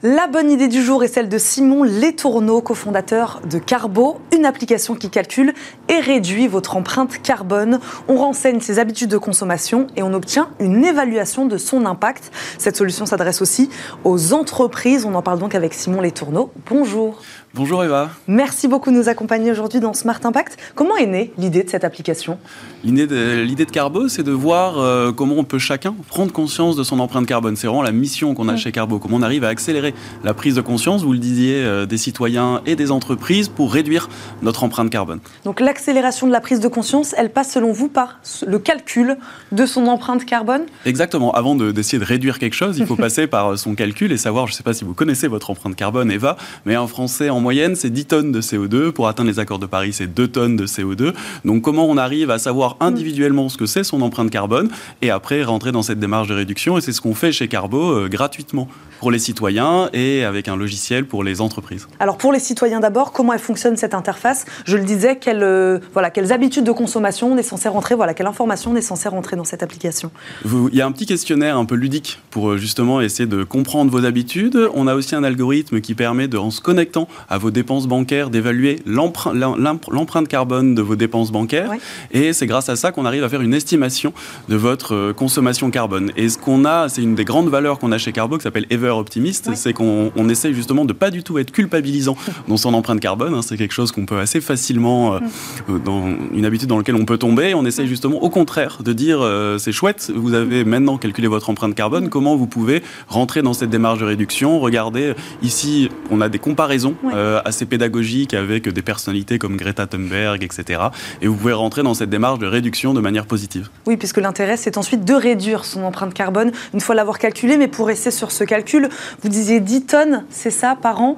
La 0.05 0.27
bonne 0.27 0.51
idée 0.51 0.67
du 0.67 0.83
jour 0.83 1.05
est 1.05 1.07
celle 1.07 1.29
de 1.29 1.37
Simon 1.37 1.85
Letourneau, 1.85 2.59
cofondateur 2.59 3.39
de 3.49 3.57
Carbo, 3.57 4.17
une 4.35 4.45
application 4.45 4.95
qui 4.95 5.09
calcule 5.09 5.53
et 5.87 6.01
réduit 6.01 6.49
votre 6.49 6.75
empreinte 6.75 7.21
carbone. 7.21 7.79
On 8.09 8.17
renseigne 8.17 8.59
ses 8.59 8.79
habitudes 8.79 9.09
de 9.09 9.17
consommation 9.17 9.87
et 9.95 10.03
on 10.03 10.11
obtient 10.13 10.49
une 10.59 10.83
évaluation 10.83 11.45
de 11.45 11.57
son 11.57 11.85
impact. 11.85 12.33
Cette 12.57 12.75
solution 12.75 13.05
s'adresse 13.05 13.41
aussi 13.41 13.69
aux 14.03 14.33
entreprises. 14.33 15.05
On 15.05 15.15
en 15.15 15.21
parle 15.21 15.39
donc 15.39 15.55
avec 15.55 15.73
Simon 15.73 16.01
Letourneau. 16.01 16.51
Bonjour. 16.69 17.21
Bonjour 17.55 17.83
Eva. 17.83 18.09
Merci 18.27 18.67
beaucoup 18.67 18.89
de 18.89 18.95
nous 18.95 19.09
accompagner 19.09 19.51
aujourd'hui 19.51 19.79
dans 19.79 19.93
Smart 19.93 20.19
Impact. 20.23 20.57
Comment 20.73 20.97
est 20.97 21.05
née 21.05 21.31
l'idée 21.37 21.61
de 21.61 21.69
cette 21.69 21.83
application? 21.83 22.39
L'idée 22.83 23.05
de, 23.05 23.43
l'idée 23.43 23.65
de 23.65 23.69
Carbo, 23.69 24.07
c'est 24.07 24.23
de 24.23 24.31
voir 24.31 24.79
euh, 24.79 25.11
comment 25.11 25.35
on 25.37 25.43
peut 25.43 25.59
chacun 25.59 25.93
prendre 26.07 26.33
conscience 26.33 26.75
de 26.75 26.81
son 26.81 26.99
empreinte 26.99 27.27
carbone. 27.27 27.55
C'est 27.55 27.67
vraiment 27.67 27.83
la 27.83 27.91
mission 27.91 28.33
qu'on 28.33 28.49
a 28.49 28.55
chez 28.55 28.71
Carbo, 28.71 28.97
comment 28.97 29.17
on 29.17 29.21
arrive 29.21 29.43
à 29.43 29.49
accélérer 29.49 29.93
la 30.23 30.33
prise 30.33 30.55
de 30.55 30.61
conscience, 30.61 31.03
vous 31.03 31.13
le 31.13 31.19
disiez, 31.19 31.85
des 31.85 31.97
citoyens 31.99 32.61
et 32.65 32.75
des 32.75 32.89
entreprises 32.89 33.49
pour 33.49 33.71
réduire 33.71 34.09
notre 34.41 34.63
empreinte 34.63 34.89
carbone. 34.89 35.19
Donc 35.45 35.59
l'accélération 35.59 36.25
de 36.25 36.31
la 36.31 36.41
prise 36.41 36.59
de 36.59 36.67
conscience, 36.67 37.13
elle 37.19 37.29
passe 37.29 37.51
selon 37.51 37.71
vous 37.71 37.87
par 37.87 38.19
le 38.47 38.57
calcul 38.57 39.15
de 39.51 39.65
son 39.67 39.85
empreinte 39.85 40.25
carbone? 40.25 40.63
Exactement. 40.87 41.31
Avant 41.33 41.53
d'essayer 41.53 41.99
de, 41.99 42.03
réduire 42.03 42.39
quelque 42.39 42.55
chose, 42.55 42.79
il 42.79 42.87
faut 42.87 42.95
passer 42.97 43.27
par 43.27 43.59
son 43.59 43.75
calcul 43.75 44.11
et 44.11 44.17
savoir, 44.17 44.47
je 44.47 44.53
ne 44.53 44.55
sais 44.55 44.63
pas 44.63 44.73
si 44.73 44.83
vous 44.83 44.95
connaissez 44.95 45.27
votre 45.27 45.51
empreinte 45.51 45.75
carbone, 45.75 46.11
Eva, 46.11 46.35
mais 46.65 46.77
en 46.77 46.87
français, 46.87 47.29
en 47.29 47.42
moyenne, 47.43 47.75
c'est 47.75 47.91
10 47.91 48.05
tonnes 48.05 48.31
de 48.31 48.41
CO2. 48.41 48.91
Pour 48.91 49.07
atteindre 49.07 49.29
les 49.29 49.37
accords 49.37 49.59
de 49.59 49.67
Paris, 49.67 49.93
c'est 49.93 50.07
2 50.07 50.27
tonnes 50.27 50.55
de 50.55 50.65
CO2. 50.65 51.13
Donc 51.45 51.61
comment 51.61 51.85
on 51.85 51.97
arrive 51.97 52.31
à 52.31 52.39
savoir 52.39 52.77
individuellement 52.79 53.49
ce 53.49 53.57
que 53.57 53.67
c'est 53.67 53.83
son 53.83 54.01
empreinte 54.01 54.31
carbone 54.31 54.69
et 55.03 55.11
après 55.11 55.43
rentrer 55.43 55.71
dans 55.71 55.83
cette 55.83 55.99
démarche 55.99 56.27
de 56.27 56.33
réduction? 56.33 56.77
Et 56.77 56.81
c'est 56.81 56.93
ce 56.93 57.01
qu'on 57.01 57.13
fait 57.13 57.31
chez 57.31 57.47
Carbo 57.47 57.91
euh, 57.91 58.07
gratuitement 58.07 58.67
pour 58.99 59.11
les 59.11 59.19
citoyens 59.19 59.89
et 59.91 60.23
avec 60.23 60.47
un 60.47 60.55
logiciel 60.55 61.05
pour 61.05 61.25
les 61.25 61.41
entreprises. 61.41 61.87
Alors 61.99 62.17
pour 62.17 62.31
les 62.31 62.39
citoyens 62.39 62.79
d'abord, 62.79 63.11
comment 63.11 63.33
elle 63.33 63.39
fonctionne 63.39 63.75
cette 63.75 63.93
interface? 63.93 64.45
Je 64.65 64.77
le 64.77 64.85
disais, 64.85 65.17
quelles, 65.17 65.43
euh, 65.43 65.79
voilà, 65.91 66.09
quelles 66.09 66.31
habitudes 66.31 66.63
de 66.63 66.71
consommation 66.71 67.33
on 67.33 67.37
est 67.37 67.43
censé 67.43 67.67
rentrer, 67.67 67.95
voilà, 67.95 68.13
quelle 68.13 68.27
information 68.27 68.71
on 68.71 68.75
est 68.77 68.81
censé 68.81 69.09
rentrer 69.09 69.35
dans 69.35 69.43
cette 69.43 69.61
application? 69.61 70.09
Il 70.45 70.73
y 70.73 70.81
a 70.81 70.85
un 70.85 70.91
petit 70.93 71.05
questionnaire 71.05 71.57
un 71.57 71.65
peu 71.65 71.75
ludique 71.75 72.21
pour 72.29 72.51
euh, 72.51 72.57
justement 72.57 73.01
essayer 73.01 73.27
de 73.27 73.43
comprendre 73.43 73.91
vos 73.91 74.05
habitudes. 74.05 74.57
On 74.73 74.87
a 74.87 74.95
aussi 74.95 75.15
un 75.15 75.23
algorithme 75.25 75.81
qui 75.81 75.95
permet, 75.95 76.29
de, 76.29 76.37
en 76.37 76.49
se 76.49 76.61
connectant 76.61 77.09
à 77.29 77.32
vos 77.37 77.51
dépenses 77.51 77.87
bancaires, 77.87 78.29
d'évaluer 78.29 78.79
l'empreinte 78.85 80.27
carbone 80.27 80.75
de 80.75 80.81
vos 80.81 80.95
dépenses 80.95 81.31
bancaires. 81.31 81.71
Et 82.11 82.33
c'est 82.33 82.47
grâce 82.47 82.69
à 82.69 82.75
ça 82.75 82.91
qu'on 82.91 83.05
arrive 83.05 83.23
à 83.23 83.29
faire 83.29 83.41
une 83.41 83.53
estimation 83.53 84.13
de 84.49 84.55
votre 84.55 84.95
euh, 84.95 85.13
consommation 85.13 85.71
carbone. 85.71 86.11
Et 86.17 86.29
ce 86.29 86.37
qu'on 86.37 86.65
a, 86.65 86.89
c'est 86.89 87.01
une 87.01 87.15
des 87.15 87.25
grandes 87.25 87.49
valeurs 87.49 87.79
qu'on 87.79 87.91
a 87.91 87.97
chez 87.97 88.11
Carbo 88.11 88.37
qui 88.37 88.43
s'appelle 88.43 88.65
Ever 88.69 88.89
optimiste, 88.89 89.51
c'est 89.55 89.73
qu'on 89.73 90.29
essaye 90.29 90.53
justement 90.53 90.85
de 90.85 90.93
pas 90.93 91.11
du 91.11 91.23
tout 91.23 91.37
être 91.37 91.51
culpabilisant 91.51 92.15
dans 92.47 92.57
son 92.57 92.73
empreinte 92.73 92.99
carbone. 92.99 93.33
Hein. 93.33 93.41
c'est 93.41 93.57
quelque 93.57 93.73
chose 93.73 93.91
qu'on 93.91 94.05
peut 94.05 94.19
assez 94.19 94.41
facilement, 94.41 95.15
euh, 95.15 95.19
mm. 95.67 95.83
dans 95.83 96.05
une 96.33 96.45
habitude 96.45 96.69
dans 96.69 96.77
laquelle 96.77 96.95
on 96.95 97.05
peut 97.05 97.17
tomber. 97.17 97.53
On 97.53 97.65
essaye 97.65 97.87
justement 97.87 98.21
au 98.21 98.29
contraire 98.29 98.79
de 98.83 98.93
dire 98.93 99.19
euh, 99.21 99.57
c'est 99.57 99.71
chouette, 99.71 100.11
vous 100.15 100.33
avez 100.33 100.63
maintenant 100.65 100.97
calculé 100.97 101.27
votre 101.27 101.49
empreinte 101.49 101.75
carbone, 101.75 102.05
mm. 102.05 102.09
comment 102.09 102.35
vous 102.35 102.47
pouvez 102.47 102.83
rentrer 103.07 103.41
dans 103.41 103.53
cette 103.53 103.69
démarche 103.69 103.99
de 103.99 104.05
réduction? 104.05 104.59
Regardez, 104.59 105.13
ici, 105.41 105.89
on 106.11 106.21
a 106.21 106.29
des 106.29 106.39
comparaisons 106.39 106.95
euh, 107.13 107.22
assez 107.45 107.65
pédagogiques 107.65 108.33
avec 108.33 108.69
des 108.69 108.81
personnalités 108.81 109.39
comme 109.39 109.57
Greta 109.57 109.87
Thunberg, 109.87 110.43
etc. 110.43 110.81
Et 111.21 111.27
vous 111.27 111.35
pouvez 111.35 111.53
rentrer 111.53 111.83
dans 111.83 111.93
cette 111.93 112.09
démarche 112.09 112.39
de 112.39 112.47
réduction 112.47 112.93
de 112.93 113.01
manière 113.01 113.25
positive. 113.25 113.69
Oui, 113.85 113.97
puisque 113.97 114.17
l'intérêt, 114.17 114.57
c'est 114.57 114.77
ensuite 114.77 115.05
de 115.05 115.13
réduire 115.13 115.65
son 115.65 115.83
empreinte 115.83 116.13
carbone 116.13 116.51
une 116.73 116.79
fois 116.79 116.95
l'avoir 116.95 117.19
calculé, 117.19 117.57
mais 117.57 117.67
pour 117.67 117.87
rester 117.87 118.11
sur 118.11 118.31
ce 118.31 118.43
calcul, 118.43 118.89
vous 119.21 119.29
disiez 119.29 119.59
10 119.59 119.85
tonnes, 119.85 120.25
c'est 120.29 120.51
ça, 120.51 120.77
par 120.79 121.01
an, 121.01 121.17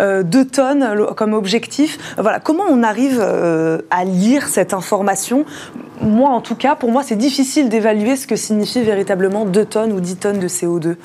euh, 0.00 0.22
2 0.22 0.44
tonnes 0.46 1.06
comme 1.16 1.32
objectif. 1.34 1.98
Voilà, 2.18 2.40
comment 2.40 2.64
on 2.68 2.82
arrive 2.82 3.18
euh, 3.20 3.78
à 3.90 4.04
lire 4.04 4.48
cette 4.48 4.74
information? 4.74 5.44
Moi, 6.00 6.30
en 6.30 6.40
tout 6.40 6.56
cas, 6.56 6.74
pour 6.74 6.90
moi, 6.90 7.02
c'est 7.02 7.16
difficile 7.16 7.68
d'évaluer 7.68 8.16
ce 8.16 8.26
que 8.26 8.36
signifie 8.36 8.82
véritablement 8.82 9.44
2 9.44 9.64
tonnes 9.64 9.92
ou 9.92 10.00
10 10.00 10.16
tonnes 10.16 10.40
de 10.40 10.48
CO2. 10.48 10.96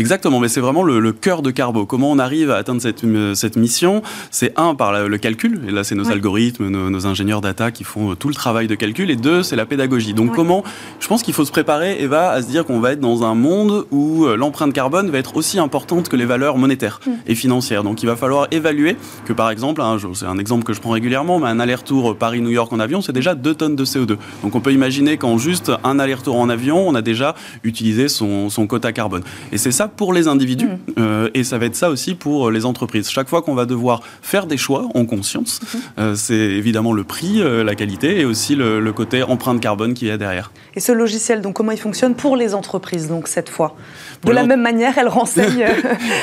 Exactement, 0.00 0.40
mais 0.40 0.48
c'est 0.48 0.62
vraiment 0.62 0.82
le, 0.82 1.12
cœur 1.12 1.42
de 1.42 1.50
Carbo. 1.50 1.84
Comment 1.84 2.10
on 2.10 2.18
arrive 2.18 2.50
à 2.50 2.56
atteindre 2.56 2.80
cette, 2.80 3.04
euh, 3.04 3.34
cette 3.34 3.56
mission? 3.56 4.02
C'est 4.30 4.58
un, 4.58 4.74
par 4.74 5.06
le 5.06 5.18
calcul, 5.18 5.60
et 5.68 5.70
là 5.70 5.84
c'est 5.84 5.94
nos 5.94 6.10
algorithmes, 6.10 6.68
nos, 6.68 7.06
ingénieurs 7.06 7.42
data 7.42 7.70
qui 7.70 7.84
font 7.84 8.12
euh, 8.12 8.14
tout 8.14 8.28
le 8.28 8.34
travail 8.34 8.66
de 8.66 8.74
calcul, 8.74 9.10
et 9.10 9.16
deux, 9.16 9.42
c'est 9.42 9.56
la 9.56 9.66
pédagogie. 9.66 10.14
Donc 10.14 10.34
comment, 10.34 10.64
je 11.00 11.06
pense 11.06 11.22
qu'il 11.22 11.34
faut 11.34 11.44
se 11.44 11.50
préparer, 11.50 12.00
Eva, 12.00 12.30
à 12.30 12.40
se 12.40 12.48
dire 12.48 12.64
qu'on 12.64 12.80
va 12.80 12.92
être 12.92 13.00
dans 13.00 13.24
un 13.24 13.34
monde 13.34 13.84
où 13.90 14.24
euh, 14.24 14.36
l'empreinte 14.36 14.72
carbone 14.72 15.10
va 15.10 15.18
être 15.18 15.36
aussi 15.36 15.58
importante 15.58 16.08
que 16.08 16.16
les 16.16 16.24
valeurs 16.24 16.56
monétaires 16.56 17.00
mm. 17.06 17.10
et 17.26 17.34
financières. 17.34 17.84
Donc 17.84 18.02
il 18.02 18.06
va 18.06 18.16
falloir 18.16 18.48
évaluer 18.52 18.96
que 19.26 19.34
par 19.34 19.50
exemple, 19.50 19.82
c'est 20.14 20.24
un 20.24 20.38
exemple 20.38 20.64
que 20.64 20.72
je 20.72 20.80
prends 20.80 20.92
régulièrement, 20.92 21.40
mais 21.40 21.48
un 21.48 21.60
aller-retour 21.60 22.16
Paris-New 22.16 22.50
York 22.50 22.72
en 22.72 22.80
avion, 22.80 23.02
c'est 23.02 23.12
déjà 23.12 23.34
2 23.34 23.54
tonnes 23.54 23.76
de 23.76 23.84
CO2. 23.84 24.16
Donc 24.42 24.54
on 24.54 24.60
peut 24.60 24.72
imaginer 24.72 25.18
qu'en 25.18 25.36
juste 25.36 25.70
un 25.84 25.98
aller-retour 25.98 26.36
en 26.36 26.48
avion, 26.48 26.88
on 26.88 26.94
a 26.94 27.02
déjà 27.02 27.34
utilisé 27.64 28.08
son, 28.08 28.48
son 28.48 28.66
quota 28.66 28.92
carbone. 28.92 29.22
Et 29.52 29.58
c'est 29.58 29.72
ça 29.72 29.89
pour 29.96 30.12
les 30.12 30.28
individus 30.28 30.66
mm. 30.66 30.78
euh, 30.98 31.30
et 31.34 31.44
ça 31.44 31.58
va 31.58 31.66
être 31.66 31.76
ça 31.76 31.90
aussi 31.90 32.14
pour 32.14 32.50
les 32.50 32.64
entreprises. 32.64 33.08
Chaque 33.10 33.28
fois 33.28 33.42
qu'on 33.42 33.54
va 33.54 33.66
devoir 33.66 34.02
faire 34.22 34.46
des 34.46 34.56
choix 34.56 34.88
en 34.94 35.04
conscience, 35.04 35.60
mm-hmm. 35.60 35.78
euh, 35.98 36.14
c'est 36.14 36.34
évidemment 36.34 36.92
le 36.92 37.04
prix, 37.04 37.40
euh, 37.40 37.64
la 37.64 37.74
qualité 37.74 38.20
et 38.20 38.24
aussi 38.24 38.54
le, 38.56 38.90
côté 38.92 39.22
empreinte 39.22 39.60
carbone 39.60 39.94
qui 39.94 40.08
est 40.08 40.18
derrière. 40.18 40.50
Et 40.74 40.80
ce 40.80 40.90
logiciel, 40.90 41.42
donc 41.42 41.54
comment 41.54 41.70
il 41.70 41.78
fonctionne 41.78 42.14
pour 42.14 42.36
les 42.36 42.54
entreprises, 42.54 43.06
donc 43.08 43.28
cette 43.28 43.48
fois? 43.48 43.76
De 44.24 44.32
la 44.32 44.44
même 44.44 44.60
manière, 44.60 44.98
elles 44.98 45.08
renseignent 45.20 45.66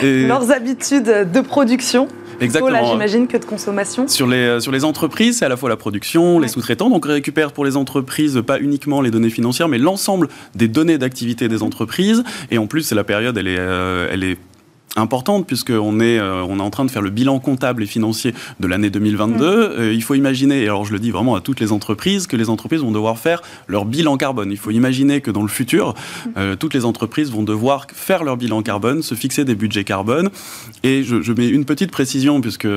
leurs 0.03 0.51
habitudes 0.51 1.29
de 1.33 1.41
production 1.41 2.07
Exactement. 2.39 2.91
j'imagine, 2.91 3.27
que 3.27 3.37
de 3.37 3.45
consommation. 3.45 4.07
Sur 4.07 4.27
les, 4.27 4.59
sur 4.59 4.71
les 4.71 4.83
entreprises, 4.83 5.39
c'est 5.39 5.45
à 5.45 5.49
la 5.49 5.57
fois 5.57 5.69
la 5.69 5.77
production, 5.77 6.39
les 6.39 6.47
sous-traitants. 6.47 6.89
Donc, 6.89 7.05
on 7.05 7.09
récupère 7.09 7.51
pour 7.51 7.65
les 7.65 7.77
entreprises 7.77 8.41
pas 8.45 8.59
uniquement 8.59 9.01
les 9.01 9.11
données 9.11 9.29
financières, 9.29 9.67
mais 9.67 9.77
l'ensemble 9.77 10.29
des 10.55 10.67
données 10.67 10.97
d'activité 10.97 11.47
des 11.47 11.63
entreprises. 11.63 12.23
Et 12.51 12.57
en 12.57 12.67
plus, 12.67 12.83
c'est 12.83 12.95
la 12.95 13.03
période, 13.03 13.37
elle 13.37 13.47
est, 13.47 13.59
euh, 13.59 14.09
elle 14.11 14.23
est 14.23 14.37
importante 14.95 15.45
puisqu'on 15.45 15.99
est, 15.99 16.17
euh, 16.17 16.43
on 16.47 16.59
est 16.59 16.61
en 16.61 16.69
train 16.69 16.85
de 16.85 16.91
faire 16.91 17.01
le 17.01 17.09
bilan 17.09 17.39
comptable 17.39 17.83
et 17.83 17.85
financier 17.85 18.33
de 18.59 18.67
l'année 18.67 18.89
2022. 18.89 19.37
Mm. 19.37 19.49
Euh, 19.49 19.93
il 19.93 20.01
faut 20.03 20.15
imaginer, 20.15 20.63
et 20.63 20.65
alors 20.65 20.85
je 20.85 20.93
le 20.93 20.99
dis 20.99 21.11
vraiment 21.11 21.35
à 21.35 21.41
toutes 21.41 21.59
les 21.59 21.71
entreprises, 21.71 22.27
que 22.27 22.35
les 22.35 22.49
entreprises 22.49 22.81
vont 22.81 22.91
devoir 22.91 23.19
faire 23.19 23.41
leur 23.67 23.85
bilan 23.85 24.17
carbone. 24.17 24.51
Il 24.51 24.57
faut 24.57 24.71
imaginer 24.71 25.21
que 25.21 25.31
dans 25.31 25.41
le 25.41 25.47
futur, 25.47 25.89
mm. 25.93 26.29
euh, 26.37 26.55
toutes 26.55 26.73
les 26.73 26.85
entreprises 26.85 27.31
vont 27.31 27.43
devoir 27.43 27.87
faire 27.93 28.23
leur 28.23 28.37
bilan 28.37 28.61
carbone, 28.61 29.01
se 29.01 29.15
fixer 29.15 29.45
des 29.45 29.55
budgets 29.55 29.83
carbone. 29.83 30.29
Et 30.83 31.03
je, 31.03 31.21
je 31.21 31.33
mets 31.33 31.47
une 31.47 31.65
petite 31.65 31.91
précision 31.91 32.41
puisque 32.41 32.67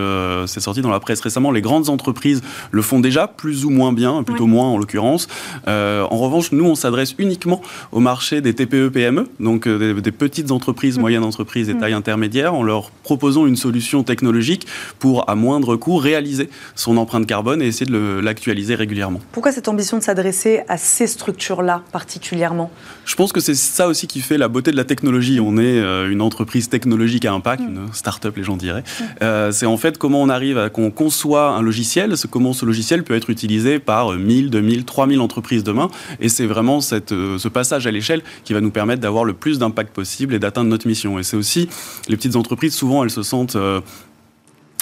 c'est 0.47 0.61
sorti 0.61 0.83
dans 0.83 0.91
la 0.91 1.01
presse 1.01 1.21
récemment, 1.21 1.51
les 1.51 1.61
grandes 1.61 1.89
entreprises 1.89 2.43
le 2.71 2.83
font 2.83 3.01
déjà, 3.01 3.27
plus 3.27 3.65
ou 3.65 3.71
moins 3.71 3.93
bien, 3.93 4.23
plutôt 4.23 4.47
moins 4.47 4.67
en 4.67 4.79
l'occurrence. 4.79 5.29
en 5.67 6.17
revanche, 6.17 6.53
nous, 6.53 6.65
on 6.65 6.75
s'adresse 6.75 7.15
uniquement 7.19 7.61
au 7.93 8.01
marché 8.01 8.41
des 8.41 8.55
TPE-PME, 8.55 9.23
e, 9.23 9.43
donc 9.43 9.69
des, 9.69 10.13
petites 10.13 10.51
entreprises, 10.51 10.99
mm. 10.99 11.01
moyennes 11.01 11.25
entreprises 11.25 11.69
et 11.71 11.77
taille 11.77 11.95
intermédiaires 12.01 12.55
en 12.55 12.63
leur 12.63 12.91
proposant 12.91 13.47
une 13.47 13.57
solution 13.57 14.03
technologique 14.03 14.67
pour, 14.99 15.29
à 15.29 15.35
moindre 15.35 15.77
coût, 15.77 15.97
réaliser 15.97 16.49
son 16.75 16.97
empreinte 16.97 17.27
carbone 17.27 17.61
et 17.63 17.67
essayer 17.67 17.87
de 17.87 18.21
l'actualiser 18.23 18.75
régulièrement. 18.75 19.21
Pourquoi 19.33 19.53
cette 19.53 19.69
ambition 19.69 19.99
de 19.99 20.03
s'adresser 20.03 20.63
à 20.69 20.77
ces 20.77 21.07
structures-là 21.07 21.83
particulièrement? 21.93 22.71
Je 23.05 23.15
pense 23.15 23.33
que 23.33 23.41
c'est 23.41 23.55
ça 23.55 23.89
aussi 23.89 24.07
qui 24.07 24.21
fait 24.21 24.39
la 24.39 24.49
beauté 24.49 24.71
de 24.71 24.77
la 24.77 24.85
technologie. 24.85 25.41
On 25.41 25.59
est 25.59 25.79
euh, 25.79 26.11
une 26.11 26.23
entreprise 26.23 26.69
technologique 26.69 27.25
à 27.25 27.33
impact, 27.33 27.63
mm. 27.63 27.69
une 27.69 27.93
start-up, 27.93 28.37
les 28.37 28.45
gens 28.45 28.57
diraient. 28.57 28.83
Mm. 28.83 29.05
Euh, 29.23 29.53
c'est 29.53 29.67
en 29.67 29.77
fait 29.77 29.99
comment 29.99 30.23
on 30.23 30.29
arrive 30.29 30.59
à 30.59 30.71
qu'on 30.71 30.91
conçoit 30.91 31.51
un 31.51 31.63
logiciel, 31.63 32.15
comment 32.31 32.53
ce 32.53 32.65
logiciel 32.65 33.05
peut 33.05 33.15
être 33.15 33.31
utilisé 33.31 33.79
par 33.79 34.13
1000, 34.13 34.51
2000, 34.51 34.85
3000 34.85 35.21
entreprises 35.21 35.65
demain. 35.65 35.91
Et 36.21 36.29
c'est 36.29 36.47
vraiment 36.47 36.81
cette, 36.81 37.13
euh, 37.13 37.39
ce 37.39 37.49
passage 37.49 37.87
à 37.87 37.91
l'échelle 37.91 38.23
qui 38.45 38.53
va 38.53 38.61
nous 38.61 38.71
permettre 38.71 39.01
d'avoir 39.01 39.25
le 39.25 39.33
plus 39.33 39.59
d'impact 39.59 39.93
possible 39.93 40.35
et 40.35 40.39
d'atteindre 40.39 40.71
notre 40.71 40.87
mission. 40.87 41.19
Et 41.19 41.23
c'est 41.23 41.37
aussi 41.37 41.69
les 42.09 42.17
petites 42.17 42.37
entreprises, 42.37 42.75
souvent, 42.75 43.05
elles 43.05 43.11
se 43.11 43.23
sentent 43.23 43.57
euh, 43.57 43.81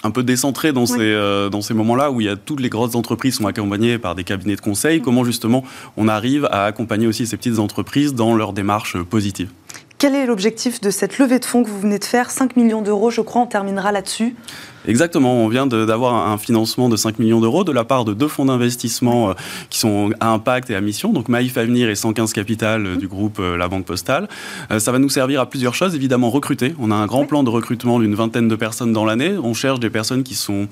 un 0.05 0.11
peu 0.11 0.23
décentrées 0.23 0.73
dans 0.73 0.87
ces, 0.87 1.01
euh, 1.01 1.49
dans 1.49 1.61
ces 1.61 1.75
moments-là 1.75 2.11
où 2.11 2.21
il 2.21 2.27
y 2.27 2.31
a 2.31 2.37
toutes 2.37 2.61
les 2.61 2.69
grosses 2.69 2.95
entreprises 2.95 3.37
sont 3.37 3.47
accompagnées 3.47 3.99
par 3.99 4.15
des 4.15 4.25
cabinets 4.25 4.57
de 4.57 4.61
conseil. 4.61 5.01
Comment 5.01 5.25
justement 5.25 5.65
on 5.97 6.09
arrive 6.09 6.47
à 6.51 6.65
accompagner 6.65 7.07
aussi 7.07 7.27
ces 7.27 7.37
petites 7.37 7.59
entreprises 7.59 8.15
dans 8.15 8.35
leur 8.35 8.53
démarche 8.53 8.97
positive? 9.03 9.51
Quel 9.99 10.15
est 10.15 10.27
l'objectif 10.27 10.81
de 10.81 10.91
cette 10.91 11.19
levée 11.19 11.41
de 11.41 11.45
fonds 11.45 11.65
que 11.65 11.69
vous 11.69 11.81
venez 11.81 11.99
de 11.99 12.05
faire? 12.05 12.31
5 12.31 12.57
millions 12.57 12.83
d'euros, 12.83 13.11
je 13.11 13.21
crois, 13.21 13.43
on 13.43 13.47
terminera 13.47 13.91
là-dessus. 13.91 14.37
Exactement, 14.87 15.35
on 15.45 15.49
vient 15.49 15.67
d'avoir 15.67 16.31
un 16.31 16.39
financement 16.39 16.89
de 16.89 16.97
5 16.97 17.19
millions 17.19 17.41
d'euros 17.41 17.65
de 17.65 17.73
la 17.73 17.83
part 17.83 18.05
de 18.05 18.15
deux 18.15 18.29
fonds 18.29 18.45
d'investissement 18.45 19.31
euh, 19.31 19.33
qui 19.71 19.81
sont 19.81 20.11
à 20.21 20.31
impact 20.31 20.71
et 20.71 20.77
à 20.77 20.81
mission, 20.81 21.13
donc 21.13 21.29
Maïf 21.29 21.59
Avenir 21.59 21.91
et 21.91 21.97
115 21.97 22.33
Capital 22.33 22.87
euh, 22.87 22.97
du 22.97 23.09
groupe 23.09 23.39
euh, 23.41 23.57
La 23.57 23.67
Banque 23.67 23.87
Postale. 23.87 24.29
ça 24.79 24.93
va 24.93 25.01
nous 25.01 25.09
servir 25.09 25.41
à 25.41 25.51
plusieurs 25.51 25.75
choses, 25.75 25.97
évidemment 25.97 26.31
recruter. 26.31 26.75
On 26.79 26.93
a 26.93 26.95
un 26.95 27.07
grand 27.07 27.25
plan 27.25 27.43
de 27.43 27.51
recrutement 27.51 27.99
d'une 27.99 28.15
vingtaine 28.15 28.47
de 28.47 28.57
personnes 28.57 28.93
dans 28.93 29.05
l'année. 29.05 29.37
On 29.43 29.53
cherche 29.53 29.81
des 29.81 29.91
personnes 29.91 30.23
qui 30.23 30.37
sont 30.37 30.69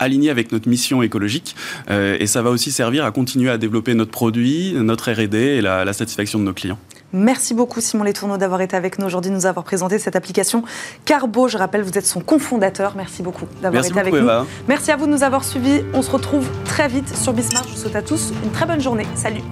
alignées 0.00 0.30
avec 0.30 0.50
notre 0.50 0.68
mission 0.68 1.02
écologique. 1.02 1.56
et 1.88 2.26
ça 2.26 2.42
va 2.42 2.50
aussi 2.50 2.70
servir 2.70 3.04
à 3.06 3.12
continuer 3.12 3.48
à 3.48 3.56
développer 3.56 3.94
notre 3.94 4.10
produit, 4.10 4.74
notre 4.74 5.10
RD 5.10 5.34
et 5.34 5.60
la 5.62 5.90
satisfaction 5.94 6.38
de 6.38 6.44
nos 6.44 6.52
clients. 6.52 6.78
Merci 7.12 7.54
beaucoup 7.54 7.80
Simon 7.80 8.04
Letourneau 8.04 8.36
d'avoir 8.36 8.60
été 8.60 8.76
avec 8.76 8.98
nous 8.98 9.06
aujourd'hui, 9.06 9.30
nous 9.30 9.46
avoir 9.46 9.64
présenté 9.64 9.98
cette 9.98 10.16
application 10.16 10.62
Carbo. 11.04 11.48
Je 11.48 11.58
rappelle, 11.58 11.82
vous 11.82 11.96
êtes 11.96 12.06
son 12.06 12.20
cofondateur. 12.20 12.94
Merci 12.96 13.22
beaucoup 13.22 13.46
d'avoir 13.62 13.84
été 13.84 13.98
avec 13.98 14.14
nous. 14.14 14.28
Merci 14.68 14.90
à 14.90 14.96
vous 14.96 15.06
de 15.06 15.12
nous 15.12 15.22
avoir 15.22 15.44
suivis. 15.44 15.82
On 15.94 16.02
se 16.02 16.10
retrouve 16.10 16.48
très 16.64 16.88
vite 16.88 17.14
sur 17.16 17.32
Bismarck. 17.32 17.66
Je 17.68 17.74
vous 17.74 17.80
souhaite 17.80 17.96
à 17.96 18.02
tous 18.02 18.32
une 18.44 18.50
très 18.50 18.66
bonne 18.66 18.80
journée. 18.80 19.06
Salut. 19.14 19.42